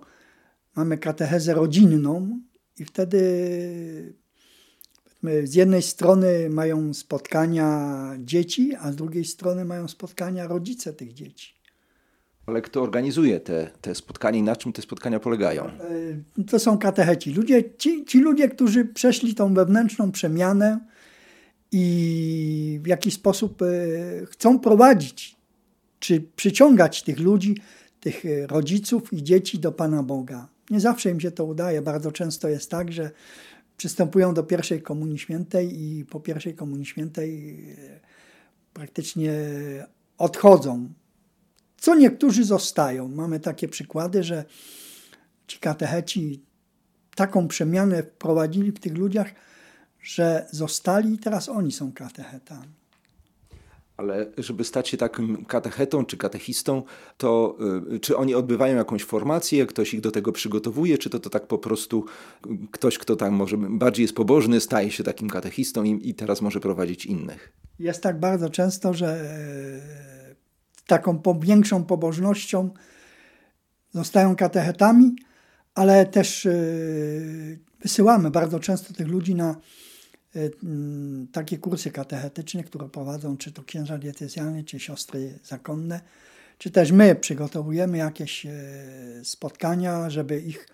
mamy 0.76 0.98
katechezę 0.98 1.54
rodzinną 1.54 2.40
i 2.78 2.84
wtedy 2.84 4.14
z 5.44 5.54
jednej 5.54 5.82
strony 5.82 6.50
mają 6.50 6.94
spotkania 6.94 8.10
dzieci, 8.18 8.74
a 8.74 8.92
z 8.92 8.96
drugiej 8.96 9.24
strony 9.24 9.64
mają 9.64 9.88
spotkania 9.88 10.46
rodzice 10.46 10.92
tych 10.92 11.12
dzieci. 11.12 11.57
Ale 12.48 12.62
kto 12.62 12.82
organizuje 12.82 13.40
te, 13.40 13.70
te 13.80 13.94
spotkania 13.94 14.38
i 14.38 14.42
na 14.42 14.56
czym 14.56 14.72
te 14.72 14.82
spotkania 14.82 15.20
polegają? 15.20 15.64
E, 15.64 16.44
to 16.44 16.58
są 16.58 16.78
katecheci. 16.78 17.32
Ludzie, 17.32 17.64
ci, 17.78 18.04
ci 18.04 18.20
ludzie, 18.20 18.48
którzy 18.48 18.84
przeszli 18.84 19.34
tą 19.34 19.54
wewnętrzną 19.54 20.12
przemianę 20.12 20.78
i 21.72 22.80
w 22.82 22.86
jakiś 22.86 23.14
sposób 23.14 23.62
e, 23.62 23.66
chcą 24.26 24.58
prowadzić, 24.58 25.36
czy 25.98 26.20
przyciągać 26.36 27.02
tych 27.02 27.18
ludzi, 27.18 27.56
tych 28.00 28.24
rodziców 28.46 29.12
i 29.12 29.22
dzieci 29.22 29.58
do 29.58 29.72
Pana 29.72 30.02
Boga. 30.02 30.48
Nie 30.70 30.80
zawsze 30.80 31.10
im 31.10 31.20
się 31.20 31.30
to 31.30 31.44
udaje. 31.44 31.82
Bardzo 31.82 32.12
często 32.12 32.48
jest 32.48 32.70
tak, 32.70 32.92
że 32.92 33.10
przystępują 33.76 34.34
do 34.34 34.42
pierwszej 34.42 34.82
Komunii 34.82 35.18
Świętej 35.18 35.82
i 35.82 36.04
po 36.04 36.20
pierwszej 36.20 36.54
Komunii 36.54 36.86
Świętej 36.86 37.60
e, 37.78 38.00
praktycznie 38.72 39.32
odchodzą 40.18 40.88
co 41.78 41.94
niektórzy 41.94 42.44
zostają. 42.44 43.08
Mamy 43.08 43.40
takie 43.40 43.68
przykłady, 43.68 44.22
że 44.22 44.44
ci 45.46 45.58
katecheci 45.58 46.42
taką 47.14 47.48
przemianę 47.48 48.02
wprowadzili 48.02 48.72
w 48.72 48.80
tych 48.80 48.98
ludziach, 48.98 49.28
że 50.02 50.46
zostali 50.50 51.14
i 51.14 51.18
teraz 51.18 51.48
oni 51.48 51.72
są 51.72 51.92
katechetami. 51.92 52.78
Ale 53.96 54.26
żeby 54.38 54.64
stać 54.64 54.88
się 54.88 54.96
takim 54.96 55.44
katechetą 55.44 56.04
czy 56.04 56.16
katechistą, 56.16 56.82
to 57.16 57.58
y, 57.94 58.00
czy 58.00 58.16
oni 58.16 58.34
odbywają 58.34 58.76
jakąś 58.76 59.04
formację, 59.04 59.66
ktoś 59.66 59.94
ich 59.94 60.00
do 60.00 60.10
tego 60.10 60.32
przygotowuje, 60.32 60.98
czy 60.98 61.10
to, 61.10 61.20
to 61.20 61.30
tak 61.30 61.46
po 61.46 61.58
prostu 61.58 62.04
ktoś, 62.70 62.98
kto 62.98 63.16
tam 63.16 63.34
może 63.34 63.56
bardziej 63.58 64.02
jest 64.04 64.14
pobożny, 64.14 64.60
staje 64.60 64.90
się 64.90 65.04
takim 65.04 65.30
katechistą 65.30 65.84
i, 65.84 66.08
i 66.08 66.14
teraz 66.14 66.42
może 66.42 66.60
prowadzić 66.60 67.06
innych? 67.06 67.52
Jest 67.78 68.02
tak 68.02 68.20
bardzo 68.20 68.50
często, 68.50 68.94
że 68.94 69.30
taką 70.88 71.22
większą 71.40 71.84
pobożnością 71.84 72.70
zostają 73.92 74.36
katechetami, 74.36 75.16
ale 75.74 76.06
też 76.06 76.46
e, 76.46 76.52
wysyłamy 77.80 78.30
bardzo 78.30 78.60
często 78.60 78.94
tych 78.94 79.08
ludzi 79.08 79.34
na 79.34 79.50
e, 80.36 80.40
takie 81.32 81.58
kursy 81.58 81.90
katechetyczne, 81.90 82.64
które 82.64 82.88
prowadzą 82.88 83.36
czy 83.36 83.52
to 83.52 83.62
księża 83.62 83.98
diecezjalne, 83.98 84.64
czy 84.64 84.80
siostry 84.80 85.38
zakonne, 85.44 86.00
czy 86.58 86.70
też 86.70 86.92
my 86.92 87.14
przygotowujemy 87.14 87.98
jakieś 87.98 88.46
e, 88.46 88.50
spotkania, 89.24 90.10
żeby 90.10 90.40
ich 90.40 90.68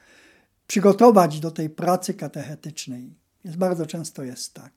przygotować 0.66 1.40
do 1.40 1.50
tej 1.50 1.71
pracy 1.71 2.14
katechetycznej. 2.14 3.14
Jest 3.44 3.56
bardzo 3.56 3.87
często 3.87 4.23
jest 4.23 4.54
tak. 4.54 4.73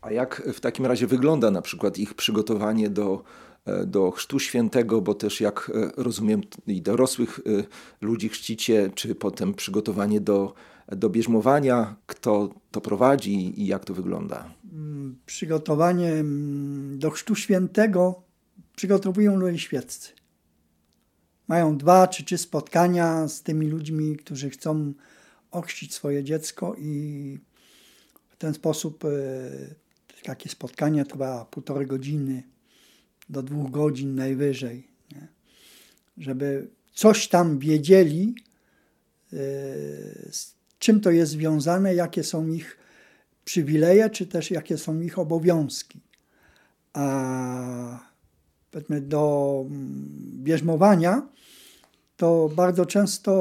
A 0.00 0.12
jak 0.12 0.42
w 0.54 0.60
takim 0.60 0.86
razie 0.86 1.06
wygląda 1.06 1.50
na 1.50 1.62
przykład 1.62 1.98
ich 1.98 2.14
przygotowanie 2.14 2.90
do 2.90 3.24
do 3.86 4.10
chrztu 4.10 4.38
świętego, 4.38 5.00
bo 5.00 5.14
też 5.14 5.40
jak 5.40 5.72
e, 5.74 6.02
rozumiem 6.02 6.40
i 6.66 6.82
dorosłych 6.82 7.40
e, 7.46 7.62
ludzi 8.00 8.28
chrzcicie, 8.28 8.90
czy 8.94 9.14
potem 9.14 9.54
przygotowanie 9.54 10.20
do, 10.20 10.54
do 10.88 11.10
bierzmowania, 11.10 11.96
kto 12.06 12.54
to 12.70 12.80
prowadzi 12.80 13.60
i 13.62 13.66
jak 13.66 13.84
to 13.84 13.94
wygląda? 13.94 14.54
Mm, 14.72 15.18
przygotowanie 15.26 16.12
mm, 16.12 16.98
do 16.98 17.10
chrztu 17.10 17.34
świętego 17.34 18.22
przygotowują 18.76 19.36
ludzie 19.36 19.58
świeccy. 19.58 20.12
Mają 21.48 21.78
dwa 21.78 22.08
czy 22.08 22.24
trzy 22.24 22.38
spotkania 22.38 23.28
z 23.28 23.42
tymi 23.42 23.66
ludźmi, 23.66 24.16
którzy 24.16 24.50
chcą 24.50 24.92
ochrzcić 25.50 25.94
swoje 25.94 26.24
dziecko 26.24 26.74
i 26.78 27.38
w 28.28 28.36
ten 28.36 28.54
sposób 28.54 29.04
takie 30.22 30.48
spotkanie 30.48 31.04
trwa 31.04 31.44
półtorej 31.44 31.86
godziny 31.86 32.42
do 33.28 33.42
dwóch 33.42 33.70
godzin 33.70 34.14
najwyżej, 34.14 34.88
nie? 35.12 35.28
żeby 36.18 36.68
coś 36.92 37.28
tam 37.28 37.58
wiedzieli 37.58 38.34
z 40.30 40.54
czym 40.78 41.00
to 41.00 41.10
jest 41.10 41.32
związane, 41.32 41.94
jakie 41.94 42.24
są 42.24 42.46
ich 42.46 42.78
przywileje, 43.44 44.10
czy 44.10 44.26
też 44.26 44.50
jakie 44.50 44.78
są 44.78 45.00
ich 45.00 45.18
obowiązki. 45.18 46.00
A 46.92 48.06
powiedzmy 48.70 49.00
do 49.00 49.64
mm, 49.66 50.08
bierzmowania 50.42 51.28
to 52.16 52.50
bardzo 52.56 52.86
często 52.86 53.32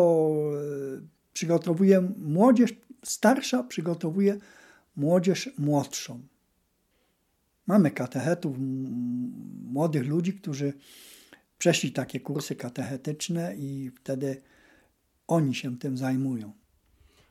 przygotowuje 1.34 2.02
młodzież 2.18 2.74
starsza, 3.04 3.64
przygotowuje 3.64 4.38
młodzież 4.96 5.50
młodszą. 5.58 6.20
Mamy 7.68 7.92
katechetów, 7.92 8.58
młodych 9.64 10.08
ludzi, 10.08 10.34
którzy 10.34 10.74
przeszli 11.58 11.92
takie 11.92 12.20
kursy 12.20 12.56
katechetyczne 12.56 13.56
i 13.56 13.92
wtedy 13.96 14.42
oni 15.28 15.56
się 15.56 15.78
tym 15.78 15.98
zajmują. 15.98 16.52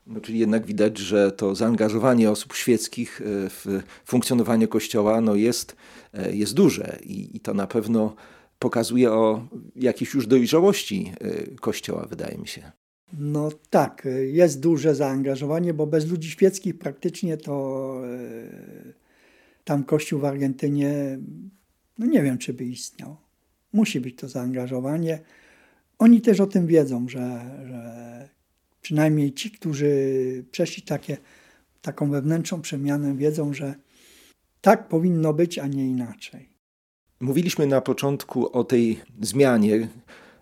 No, 0.06 0.20
czyli 0.20 0.38
jednak 0.38 0.66
widać, 0.66 0.98
że 0.98 1.32
to 1.32 1.54
zaangażowanie 1.54 2.30
osób 2.30 2.54
świeckich 2.54 3.20
e, 3.20 3.24
w 3.50 3.82
funkcjonowanie 4.04 4.68
Kościoła 4.68 5.20
no 5.20 5.34
jest, 5.34 5.76
e, 6.12 6.36
jest 6.36 6.54
duże 6.54 6.98
i, 7.02 7.36
i 7.36 7.40
to 7.40 7.54
na 7.54 7.66
pewno 7.66 8.14
pokazuje 8.58 9.12
o 9.12 9.48
jakiejś 9.76 10.14
już 10.14 10.26
dojrzałości 10.26 11.12
e, 11.20 11.56
Kościoła, 11.56 12.06
wydaje 12.10 12.38
mi 12.38 12.48
się. 12.48 12.72
No 13.18 13.50
tak, 13.70 14.08
jest 14.32 14.60
duże 14.60 14.94
zaangażowanie, 14.94 15.74
bo 15.74 15.86
bez 15.86 16.06
ludzi 16.06 16.30
świeckich 16.30 16.78
praktycznie 16.78 17.36
to 17.36 17.94
tam 19.64 19.84
Kościół 19.84 20.20
w 20.20 20.24
Argentynie, 20.24 21.18
no 21.98 22.06
nie 22.06 22.22
wiem, 22.22 22.38
czy 22.38 22.54
by 22.54 22.64
istniał. 22.64 23.16
Musi 23.72 24.00
być 24.00 24.16
to 24.16 24.28
zaangażowanie. 24.28 25.18
Oni 25.98 26.20
też 26.20 26.40
o 26.40 26.46
tym 26.46 26.66
wiedzą, 26.66 27.08
że, 27.08 27.40
że 27.68 28.28
przynajmniej 28.82 29.32
ci, 29.32 29.50
którzy 29.50 29.94
przeszli 30.50 30.82
takie, 30.82 31.16
taką 31.82 32.10
wewnętrzną 32.10 32.60
przemianę, 32.60 33.16
wiedzą, 33.16 33.52
że 33.52 33.74
tak 34.60 34.88
powinno 34.88 35.32
być, 35.32 35.58
a 35.58 35.66
nie 35.66 35.86
inaczej. 35.86 36.48
Mówiliśmy 37.20 37.66
na 37.66 37.80
początku 37.80 38.56
o 38.56 38.64
tej 38.64 39.00
zmianie, 39.20 39.88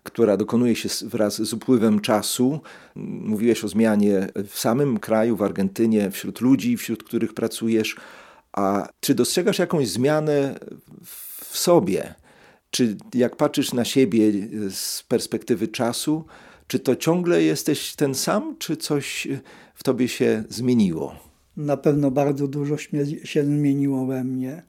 która 0.03 0.37
dokonuje 0.37 0.75
się 0.75 0.89
wraz 1.05 1.41
z 1.41 1.53
upływem 1.53 1.99
czasu. 1.99 2.59
Mówiłeś 2.95 3.63
o 3.63 3.67
zmianie 3.67 4.27
w 4.47 4.59
samym 4.59 4.99
kraju, 4.99 5.35
w 5.35 5.43
Argentynie, 5.43 6.11
wśród 6.11 6.41
ludzi, 6.41 6.77
wśród 6.77 7.03
których 7.03 7.33
pracujesz. 7.33 7.95
A 8.53 8.89
czy 8.99 9.15
dostrzegasz 9.15 9.59
jakąś 9.59 9.87
zmianę 9.87 10.59
w 11.03 11.57
sobie? 11.57 12.13
Czy 12.71 12.97
jak 13.13 13.35
patrzysz 13.35 13.73
na 13.73 13.85
siebie 13.85 14.31
z 14.69 15.03
perspektywy 15.03 15.67
czasu, 15.67 16.25
czy 16.67 16.79
to 16.79 16.95
ciągle 16.95 17.43
jesteś 17.43 17.95
ten 17.95 18.15
sam, 18.15 18.55
czy 18.59 18.77
coś 18.77 19.27
w 19.75 19.83
tobie 19.83 20.07
się 20.07 20.43
zmieniło? 20.49 21.15
Na 21.57 21.77
pewno 21.77 22.11
bardzo 22.11 22.47
dużo 22.47 22.77
się 23.23 23.43
zmieniło 23.43 24.05
we 24.05 24.23
mnie. 24.23 24.63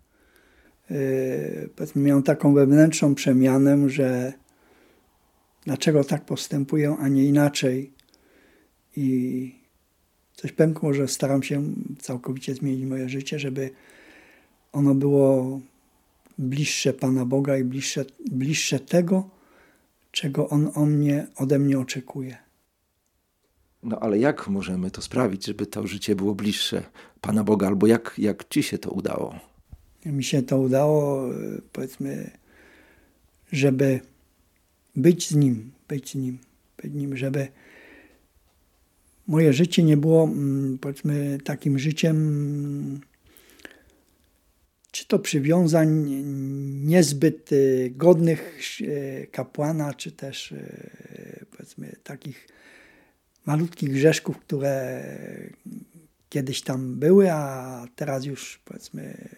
Yy, 0.91 1.97
miałem 1.97 2.23
taką 2.23 2.55
wewnętrzną 2.55 3.15
przemianę, 3.15 3.89
że 3.89 4.33
dlaczego 5.65 6.05
tak 6.05 6.25
postępuję, 6.25 6.97
a 7.01 7.09
nie 7.09 7.25
inaczej. 7.25 7.93
I 8.97 9.64
coś 10.45 10.53
pękło, 10.53 10.95
że 10.95 11.09
staram 11.09 11.43
się 11.43 11.65
całkowicie 11.99 12.55
zmienić 12.55 12.85
moje 12.85 13.09
życie, 13.09 13.39
żeby 13.39 13.71
ono 14.73 14.95
było 14.95 15.61
bliższe 16.39 16.93
Pana 16.93 17.25
Boga 17.25 17.59
i 17.59 17.65
bliższe, 17.65 18.05
bliższe 18.31 18.81
tego, 18.81 19.29
czego 20.11 20.49
On 20.49 20.71
o 20.75 20.87
mnie, 20.87 21.27
ode 21.37 21.59
mnie 21.59 21.79
oczekuje. 21.79 22.37
No 23.83 23.99
ale 24.01 24.19
jak 24.19 24.49
możemy 24.49 24.91
to 24.91 25.03
sprawić, 25.03 25.47
żeby 25.47 25.67
to 25.67 25.87
życie 25.87 26.17
było 26.17 26.35
bliższe 26.35 26.83
Pana 27.21 27.45
Boga, 27.45 27.67
albo 27.67 27.87
jak, 27.87 28.15
jak 28.19 28.49
Ci 28.49 28.63
się 28.63 28.79
to 28.79 28.91
udało? 28.91 29.35
Mi 30.07 30.25
się 30.25 30.43
to 30.43 30.59
udało, 30.59 31.29
powiedzmy, 31.73 32.31
żeby 33.53 34.01
być 34.97 35.29
z 35.29 35.35
Nim, 35.35 35.73
być 35.89 36.11
z 36.11 36.15
Nim, 36.15 36.39
być 36.83 36.93
z 36.93 36.95
Nim, 36.95 37.17
żeby 37.17 37.49
moje 39.27 39.53
życie 39.53 39.83
nie 39.83 39.97
było, 39.97 40.25
mm, 40.25 40.79
powiedzmy, 40.79 41.39
takim 41.45 41.79
życiem, 41.79 43.01
czy 44.91 45.07
to 45.07 45.19
przywiązań 45.19 46.05
niezbyt 46.85 47.53
y, 47.53 47.93
godnych 47.97 48.59
y, 48.81 49.29
kapłana, 49.33 49.95
czy 49.95 50.13
też, 50.13 50.53
y, 50.53 51.47
powiedzmy, 51.51 51.97
takich 52.03 52.49
malutkich 53.47 53.93
grzeszków, 53.93 54.39
które 54.39 55.05
kiedyś 56.29 56.63
tam 56.63 56.99
były, 56.99 57.33
a 57.33 57.87
teraz 57.97 58.25
już, 58.25 58.61
powiedzmy, 58.65 59.29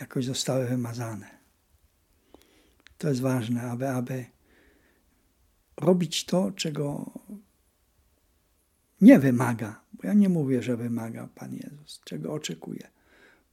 jakoś 0.00 0.24
zostały 0.24 0.66
wymazane. 0.66 1.26
To 2.98 3.08
jest 3.08 3.20
ważne, 3.20 3.62
aby, 3.62 3.88
aby 3.88 4.24
robić 5.76 6.24
to, 6.24 6.52
czego 6.56 7.12
nie 9.00 9.18
wymaga, 9.18 9.80
bo 9.92 10.08
ja 10.08 10.14
nie 10.14 10.28
mówię, 10.28 10.62
że 10.62 10.76
wymaga 10.76 11.28
Pan 11.34 11.54
Jezus, 11.54 12.00
czego 12.04 12.32
oczekuje. 12.32 12.88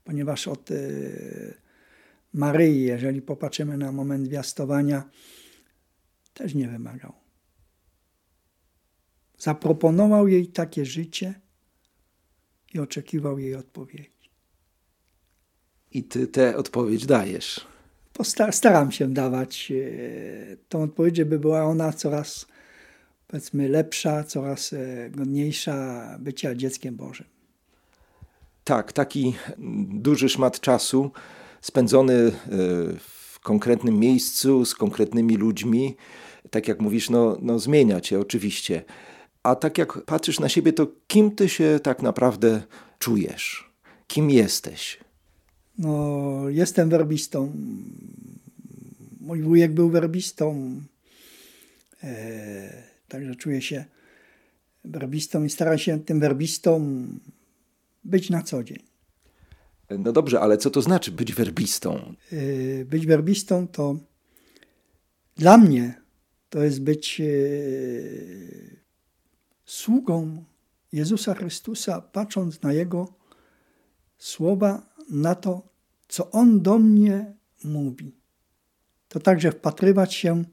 Ponieważ 0.03 0.47
od 0.47 0.71
y, 0.71 1.53
Maryi, 2.33 2.81
jeżeli 2.81 3.21
popatrzymy 3.21 3.77
na 3.77 3.91
moment 3.91 4.25
zwiastowania, 4.25 5.09
też 6.33 6.55
nie 6.55 6.67
wymagał. 6.67 7.13
Zaproponował 9.37 10.27
jej 10.27 10.47
takie 10.47 10.85
życie 10.85 11.33
i 12.73 12.79
oczekiwał 12.79 13.39
jej 13.39 13.55
odpowiedzi. 13.55 14.29
I 15.91 16.03
ty 16.03 16.27
tę 16.27 16.57
odpowiedź 16.57 17.05
dajesz. 17.05 17.67
Staram 18.51 18.91
się 18.91 19.13
dawać 19.13 19.71
y, 19.71 20.57
tą 20.69 20.83
odpowiedź, 20.83 21.15
żeby 21.15 21.39
była 21.39 21.63
ona 21.63 21.93
coraz 21.93 22.47
powiedzmy 23.27 23.69
lepsza, 23.69 24.23
coraz 24.23 24.73
e, 24.73 25.09
godniejsza 25.09 26.07
bycia 26.19 26.55
dzieckiem 26.55 26.95
Bożym. 26.95 27.25
Tak, 28.63 28.93
taki 28.93 29.35
duży 29.89 30.29
szmat 30.29 30.59
czasu 30.59 31.11
spędzony 31.61 32.13
e, 32.13 32.31
w 32.99 33.39
konkretnym 33.39 33.99
miejscu, 33.99 34.65
z 34.65 34.75
konkretnymi 34.75 35.37
ludźmi, 35.37 35.95
tak 36.49 36.67
jak 36.67 36.79
mówisz, 36.81 37.09
no, 37.09 37.37
no 37.41 37.59
zmienia 37.59 38.01
cię 38.01 38.19
oczywiście. 38.19 38.83
A 39.43 39.55
tak 39.55 39.77
jak 39.77 40.01
patrzysz 40.05 40.39
na 40.39 40.49
siebie, 40.49 40.73
to 40.73 40.87
kim 41.07 41.31
ty 41.31 41.49
się 41.49 41.79
tak 41.83 42.01
naprawdę 42.01 42.61
czujesz? 42.99 43.73
Kim 44.07 44.29
jesteś? 44.29 44.99
No, 45.77 46.49
jestem 46.49 46.89
werbistą. 46.89 47.51
Mój 49.21 49.41
wujek 49.41 49.73
był 49.73 49.89
werbistą. 49.89 50.81
E, 52.03 52.92
Także 53.13 53.35
czuję 53.35 53.61
się 53.61 53.85
werbistą 54.85 55.43
i 55.43 55.49
staram 55.49 55.77
się 55.77 55.99
tym 55.99 56.19
werbistą 56.19 57.07
być 58.03 58.29
na 58.29 58.43
co 58.43 58.63
dzień. 58.63 58.79
No 59.89 60.11
dobrze, 60.11 60.39
ale 60.39 60.57
co 60.57 60.69
to 60.69 60.81
znaczy 60.81 61.11
być 61.11 61.33
werbistą? 61.33 62.15
Yy, 62.31 62.85
być 62.85 63.07
werbistą 63.07 63.67
to 63.67 63.97
dla 65.35 65.57
mnie 65.57 66.01
to 66.49 66.63
jest 66.63 66.83
być 66.83 67.19
yy, 67.19 68.79
sługą 69.65 70.43
Jezusa 70.91 71.33
Chrystusa, 71.33 72.01
patrząc 72.01 72.61
na 72.61 72.73
Jego 72.73 73.13
słowa, 74.17 74.95
na 75.09 75.35
to, 75.35 75.69
co 76.07 76.31
On 76.31 76.61
do 76.61 76.79
mnie 76.79 77.33
mówi. 77.63 78.15
To 79.07 79.19
także 79.19 79.51
wpatrywać 79.51 80.13
się 80.13 80.43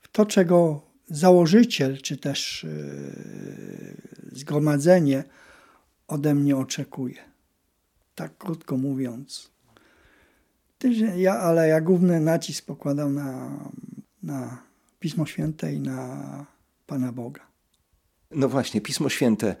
w 0.00 0.08
to, 0.08 0.26
czego 0.26 0.84
założyciel, 1.06 1.98
czy 1.98 2.16
też 2.16 2.66
yy, 2.68 4.38
zgromadzenie 4.38 5.24
ode 6.08 6.34
mnie 6.34 6.56
oczekuje. 6.56 7.18
Tak 8.14 8.38
krótko 8.38 8.76
mówiąc. 8.76 9.50
Ja, 11.16 11.34
ale 11.34 11.68
ja 11.68 11.80
główny 11.80 12.20
nacisk 12.20 12.66
pokładam 12.66 13.14
na, 13.14 13.58
na 14.22 14.62
Pismo 15.00 15.26
Święte 15.26 15.72
i 15.72 15.80
na 15.80 16.46
Pana 16.86 17.12
Boga. 17.12 17.40
No 18.30 18.48
właśnie, 18.48 18.80
Pismo 18.80 19.08
Święte. 19.08 19.56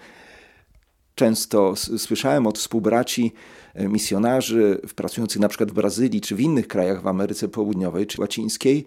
Często 1.14 1.76
słyszałem 1.76 2.46
od 2.46 2.58
współbraci 2.58 3.32
e, 3.74 3.88
misjonarzy 3.88 4.80
pracujących 4.96 5.40
na 5.40 5.48
przykład 5.48 5.70
w 5.70 5.74
Brazylii 5.74 6.20
czy 6.20 6.36
w 6.36 6.40
innych 6.40 6.68
krajach 6.68 7.02
w 7.02 7.06
Ameryce 7.06 7.48
Południowej 7.48 8.06
czy 8.06 8.20
Łacińskiej, 8.20 8.86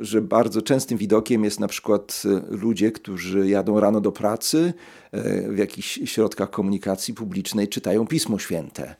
że 0.00 0.22
bardzo 0.22 0.62
częstym 0.62 0.98
widokiem 0.98 1.44
jest 1.44 1.60
na 1.60 1.68
przykład 1.68 2.22
e, 2.24 2.56
ludzie, 2.56 2.92
którzy 2.92 3.48
jadą 3.48 3.80
rano 3.80 4.00
do 4.00 4.12
pracy 4.12 4.74
e, 5.12 5.52
w 5.52 5.58
jakichś 5.58 6.00
środkach 6.04 6.50
komunikacji 6.50 7.14
publicznej, 7.14 7.68
czytają 7.68 8.06
Pismo 8.06 8.38
Święte. 8.38 8.94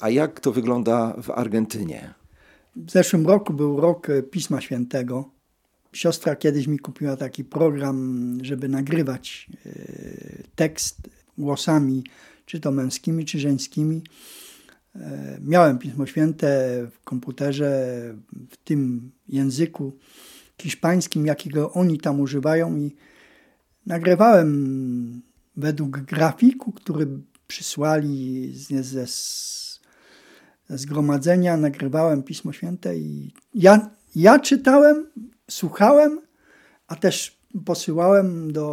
A 0.00 0.10
jak 0.10 0.40
to 0.40 0.52
wygląda 0.52 1.16
w 1.22 1.30
Argentynie? 1.30 2.14
W 2.76 2.90
zeszłym 2.90 3.26
roku 3.26 3.52
był 3.52 3.80
rok 3.80 4.10
e, 4.10 4.22
Pisma 4.22 4.60
Świętego. 4.60 5.24
Siostra 5.92 6.36
kiedyś 6.36 6.66
mi 6.66 6.78
kupiła 6.78 7.16
taki 7.16 7.44
program, 7.44 8.38
żeby 8.42 8.68
nagrywać 8.68 9.50
tekst 10.56 10.96
głosami, 11.38 12.04
czy 12.46 12.60
to 12.60 12.70
męskimi, 12.70 13.24
czy 13.24 13.38
żeńskimi. 13.38 14.02
E, 15.00 15.38
miałem 15.40 15.78
Pismo 15.78 16.06
Święte 16.06 16.80
w 16.92 17.04
komputerze 17.04 17.94
w 18.50 18.56
tym 18.56 19.10
języku 19.28 19.92
hiszpańskim, 20.62 21.26
jakiego 21.26 21.72
oni 21.72 21.98
tam 21.98 22.20
używają 22.20 22.76
i 22.76 22.96
nagrywałem 23.86 25.22
według 25.56 25.98
grafiku, 25.98 26.72
który 26.72 27.06
przysłali 27.46 28.52
ze, 28.54 28.82
ze, 28.82 29.06
ze 30.68 30.78
zgromadzenia, 30.78 31.56
nagrywałem 31.56 32.22
Pismo 32.22 32.52
Święte 32.52 32.98
i 32.98 33.32
ja, 33.54 33.90
ja 34.14 34.38
czytałem, 34.38 35.06
słuchałem, 35.50 36.20
a 36.86 36.96
też 36.96 37.40
posyłałem 37.64 38.52
do 38.52 38.68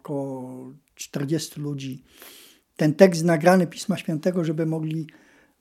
około 0.00 0.72
40 0.94 1.60
ludzi 1.60 2.04
ten 2.76 2.94
tekst 2.94 3.24
nagrany 3.24 3.66
Pisma 3.66 3.96
Świętego, 3.96 4.44
żeby 4.44 4.66
mogli 4.66 5.06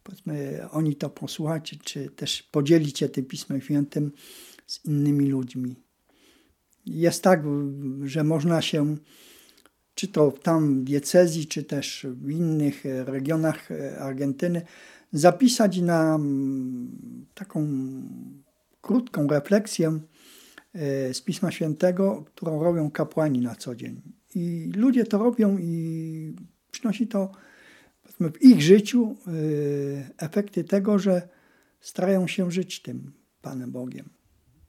powiedzmy, 0.05 0.65
oni 0.71 0.95
to 0.95 1.09
posłuchać, 1.09 1.75
czy 1.83 2.09
też 2.09 2.43
podzielić 2.43 2.99
się 2.99 3.09
tym 3.09 3.25
Pismem 3.25 3.61
Świętym 3.61 4.11
z 4.67 4.85
innymi 4.85 5.29
ludźmi. 5.29 5.75
Jest 6.85 7.23
tak, 7.23 7.43
że 8.03 8.23
można 8.23 8.61
się, 8.61 8.97
czy 9.95 10.07
to 10.07 10.31
tam 10.31 10.79
w 10.79 10.83
diecezji, 10.83 11.47
czy 11.47 11.63
też 11.63 12.07
w 12.09 12.29
innych 12.31 12.83
regionach 13.05 13.69
Argentyny, 13.99 14.61
zapisać 15.13 15.81
na 15.81 16.15
mm, 16.15 17.25
taką 17.33 17.67
krótką 18.81 19.27
refleksję 19.27 19.99
e, 20.73 21.13
z 21.13 21.21
Pisma 21.21 21.51
Świętego, 21.51 22.25
którą 22.27 22.63
robią 22.63 22.91
kapłani 22.91 23.41
na 23.41 23.55
co 23.55 23.75
dzień. 23.75 24.01
I 24.35 24.71
ludzie 24.75 25.05
to 25.05 25.17
robią 25.17 25.57
i 25.57 26.35
przynosi 26.71 27.07
to 27.07 27.31
w 28.19 28.41
ich 28.41 28.61
życiu 28.61 29.15
y, 29.27 30.09
efekty 30.17 30.63
tego, 30.63 30.99
że 30.99 31.27
starają 31.79 32.27
się 32.27 32.51
żyć 32.51 32.81
tym 32.81 33.11
Panem 33.41 33.71
Bogiem. 33.71 34.09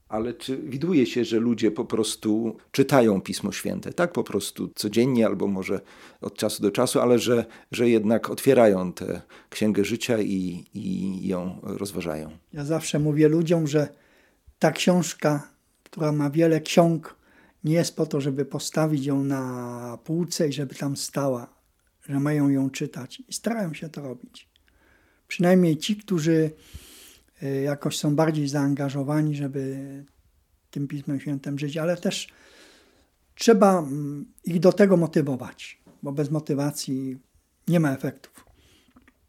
Ale 0.09 0.35
czy 0.35 0.56
widuje 0.56 1.06
się, 1.06 1.24
że 1.24 1.38
ludzie 1.38 1.70
po 1.70 1.85
prostu 1.85 2.56
czytają 2.70 3.20
Pismo 3.20 3.52
Święte, 3.52 3.92
tak 3.92 4.12
po 4.12 4.24
prostu 4.24 4.70
codziennie 4.74 5.26
albo 5.26 5.46
może 5.46 5.80
od 6.20 6.37
czasu 6.37 6.62
do 6.62 6.70
czasu, 6.70 7.00
ale 7.00 7.18
że, 7.18 7.44
że 7.72 7.88
jednak 7.88 8.30
otwierają 8.30 8.92
tę 8.92 9.22
księgę 9.50 9.85
życia 9.85 10.18
i, 10.20 10.64
i 10.74 11.28
ją 11.28 11.59
rozważają? 11.62 12.30
Ja 12.52 12.64
zawsze 12.64 12.98
mówię 12.98 13.28
ludziom, 13.28 13.66
że 13.66 13.88
ta 14.59 14.70
książka, 14.70 15.48
która 15.85 16.12
ma 16.12 16.30
wiele 16.30 16.61
ksiąg, 16.61 17.16
nie 17.64 17.74
jest 17.74 17.96
po 17.96 18.06
to, 18.06 18.20
żeby 18.20 18.44
postawić 18.44 19.06
ją 19.06 19.24
na 19.24 19.98
półce 20.04 20.48
i 20.48 20.52
żeby 20.52 20.74
tam 20.74 20.96
stała, 20.96 21.56
że 22.09 22.21
mają 22.21 22.49
ją 22.49 22.71
czytać 22.71 23.23
i 23.29 23.33
starają 23.33 23.75
się 23.75 23.88
to 23.88 24.03
robić. 24.03 24.49
Przynajmniej 25.29 25.77
ci, 25.77 25.97
którzy 25.97 26.51
e, 27.42 27.62
jakoś 27.62 27.99
są 27.99 28.16
bardziej 28.16 28.49
zaangażowani, 28.49 29.37
żeby 29.37 30.05
tym 30.71 30.88
Pismem 30.88 31.21
Świętym 31.21 31.59
żyć, 31.59 31.77
ale 31.77 31.97
też 31.97 32.29
trzeba 33.35 33.79
mm, 33.79 34.27
ich 34.45 34.61
do 34.61 34.73
tego 34.73 34.97
motywować, 34.97 35.81
bo 36.03 36.12
bez 36.12 36.31
motywacji 36.31 37.16
nie 37.69 37.81
ma 37.81 37.92
efektów. 37.92 38.47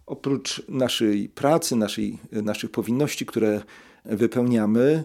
Oprócz 0.06 0.68
naszej 0.70 1.30
pracy, 1.30 1.76
naszej, 1.76 2.20
naszych 2.32 2.72
powinności, 2.72 3.26
które 3.26 3.62
wypełniamy, 4.06 5.04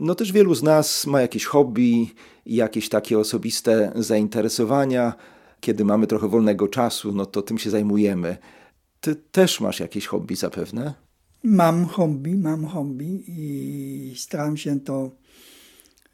no 0.00 0.14
też 0.14 0.32
wielu 0.32 0.54
z 0.54 0.62
nas 0.62 1.06
ma 1.06 1.20
jakieś 1.20 1.44
hobby, 1.44 2.14
jakieś 2.46 2.88
takie 2.88 3.18
osobiste 3.18 3.92
zainteresowania. 3.94 5.14
Kiedy 5.60 5.84
mamy 5.84 6.06
trochę 6.06 6.28
wolnego 6.28 6.68
czasu, 6.68 7.12
no 7.12 7.26
to 7.26 7.42
tym 7.42 7.58
się 7.58 7.70
zajmujemy. 7.70 8.36
Ty 9.00 9.16
też 9.16 9.60
masz 9.60 9.80
jakieś 9.80 10.06
hobby 10.06 10.36
zapewne? 10.36 10.94
Mam 11.42 11.84
hobby, 11.84 12.34
mam 12.34 12.64
hobby 12.64 13.24
i 13.28 14.14
staram 14.16 14.56
się 14.56 14.80
to 14.80 15.10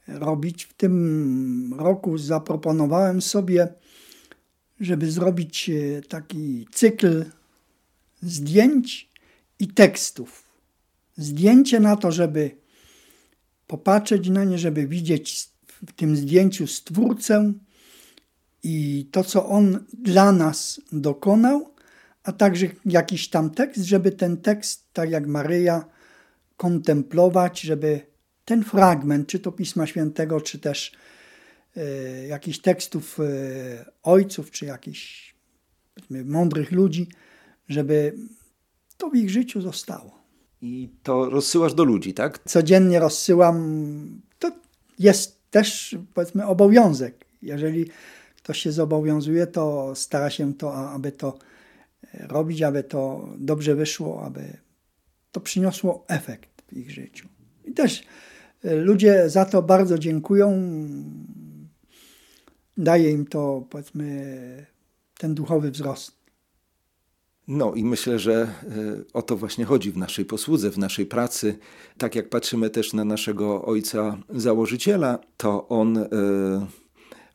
robić. 0.09 0.65
W 0.65 0.75
tym 0.75 1.75
roku 1.79 2.19
zaproponowałem 2.19 3.23
sobie, 3.23 3.69
żeby 4.81 5.11
zrobić 5.11 5.71
e, 5.71 6.03
taki 6.03 6.67
cykl 6.73 7.25
zdjęć 8.23 9.11
i 9.59 9.69
tekstów. 9.69 10.45
Zdjęcie 11.17 11.81
na 11.81 11.97
to, 11.97 12.13
żeby 12.13 12.51
popatrzeć 13.67 14.29
na 14.29 14.45
nie, 14.45 14.59
żeby 14.59 14.87
widzieć 14.87 15.49
w 15.67 15.93
tym 15.93 16.17
zdjęciu 16.17 16.67
Stwórcę 16.67 17.53
i 18.69 19.09
to, 19.13 19.25
co 19.25 19.47
On 19.47 19.85
dla 19.99 20.33
nas 20.33 20.81
dokonał, 20.93 21.75
a 22.23 22.33
także 22.33 22.67
jakiś 22.85 23.31
tam 23.31 23.51
tekst, 23.51 23.83
żeby 23.83 24.13
ten 24.13 24.37
tekst, 24.37 24.93
tak 24.93 25.11
jak 25.11 25.27
Maryja, 25.27 25.85
kontemplować, 26.57 27.61
żeby 27.61 28.01
ten 28.45 28.65
fragment, 28.65 29.29
czy 29.29 29.39
to 29.39 29.53
Pisma 29.53 29.87
Świętego, 29.87 30.41
czy 30.41 30.59
też 30.59 30.93
y, 31.77 32.27
jakichś 32.29 32.59
tekstów 32.59 33.21
y, 33.21 33.85
ojców, 34.03 34.51
czy 34.51 34.67
jakichś 34.67 35.35
mądrych 36.11 36.73
ludzi, 36.73 37.09
żeby 37.69 38.15
to 38.97 39.11
w 39.11 39.17
ich 39.17 39.31
życiu 39.31 39.61
zostało. 39.61 40.19
I 40.63 40.91
to 41.03 41.31
rozsyłasz 41.31 41.75
do 41.75 41.85
ludzi, 41.85 42.15
tak? 42.15 42.39
Codziennie 42.45 42.99
rozsyłam. 42.99 44.21
To 44.39 44.51
jest 44.99 45.51
też, 45.51 45.97
powiedzmy, 46.15 46.47
obowiązek. 46.47 47.25
Jeżeli 47.43 47.87
ktoś 48.47 48.59
się 48.59 48.73
zobowiązuje, 48.73 49.47
to 49.47 49.93
stara 49.95 50.31
się 50.31 50.55
to, 50.55 50.75
aby 50.75 51.13
to 51.13 51.39
e, 52.15 52.27
robić, 52.27 52.63
aby 52.63 52.85
to 52.85 53.29
dobrze 53.39 53.75
wyszło, 53.75 54.23
aby 54.23 54.57
to 55.33 55.41
przyniosło 55.41 56.05
efekt 56.09 56.63
w 56.69 56.77
ich 56.77 56.91
życiu. 56.91 57.29
I 57.65 57.73
też 57.73 58.03
e, 58.65 58.75
ludzie 58.75 59.31
za 59.31 59.45
to 59.45 59.63
bardzo 59.63 59.99
dziękują. 59.99 60.69
Daje 62.77 63.11
im 63.11 63.27
to, 63.27 63.67
powiedzmy, 63.71 64.67
ten 65.19 65.35
duchowy 65.35 65.71
wzrost. 65.71 66.13
No 67.49 67.75
i 67.75 67.85
myślę, 67.85 68.19
że 68.19 68.35
e, 68.35 68.49
o 69.13 69.23
to 69.23 69.37
właśnie 69.37 69.65
chodzi 69.65 69.93
w 69.93 69.97
naszej 69.97 70.25
posłudze, 70.25 70.71
w 70.71 70.79
naszej 70.79 71.07
pracy. 71.07 71.59
Tak 71.99 72.15
jak 72.15 72.29
patrzymy 72.29 72.71
też 72.71 72.93
na 72.93 73.05
naszego 73.05 73.65
ojca 73.65 74.19
założyciela, 74.31 75.19
to 75.37 75.69
on 75.69 75.99
e, 75.99 76.07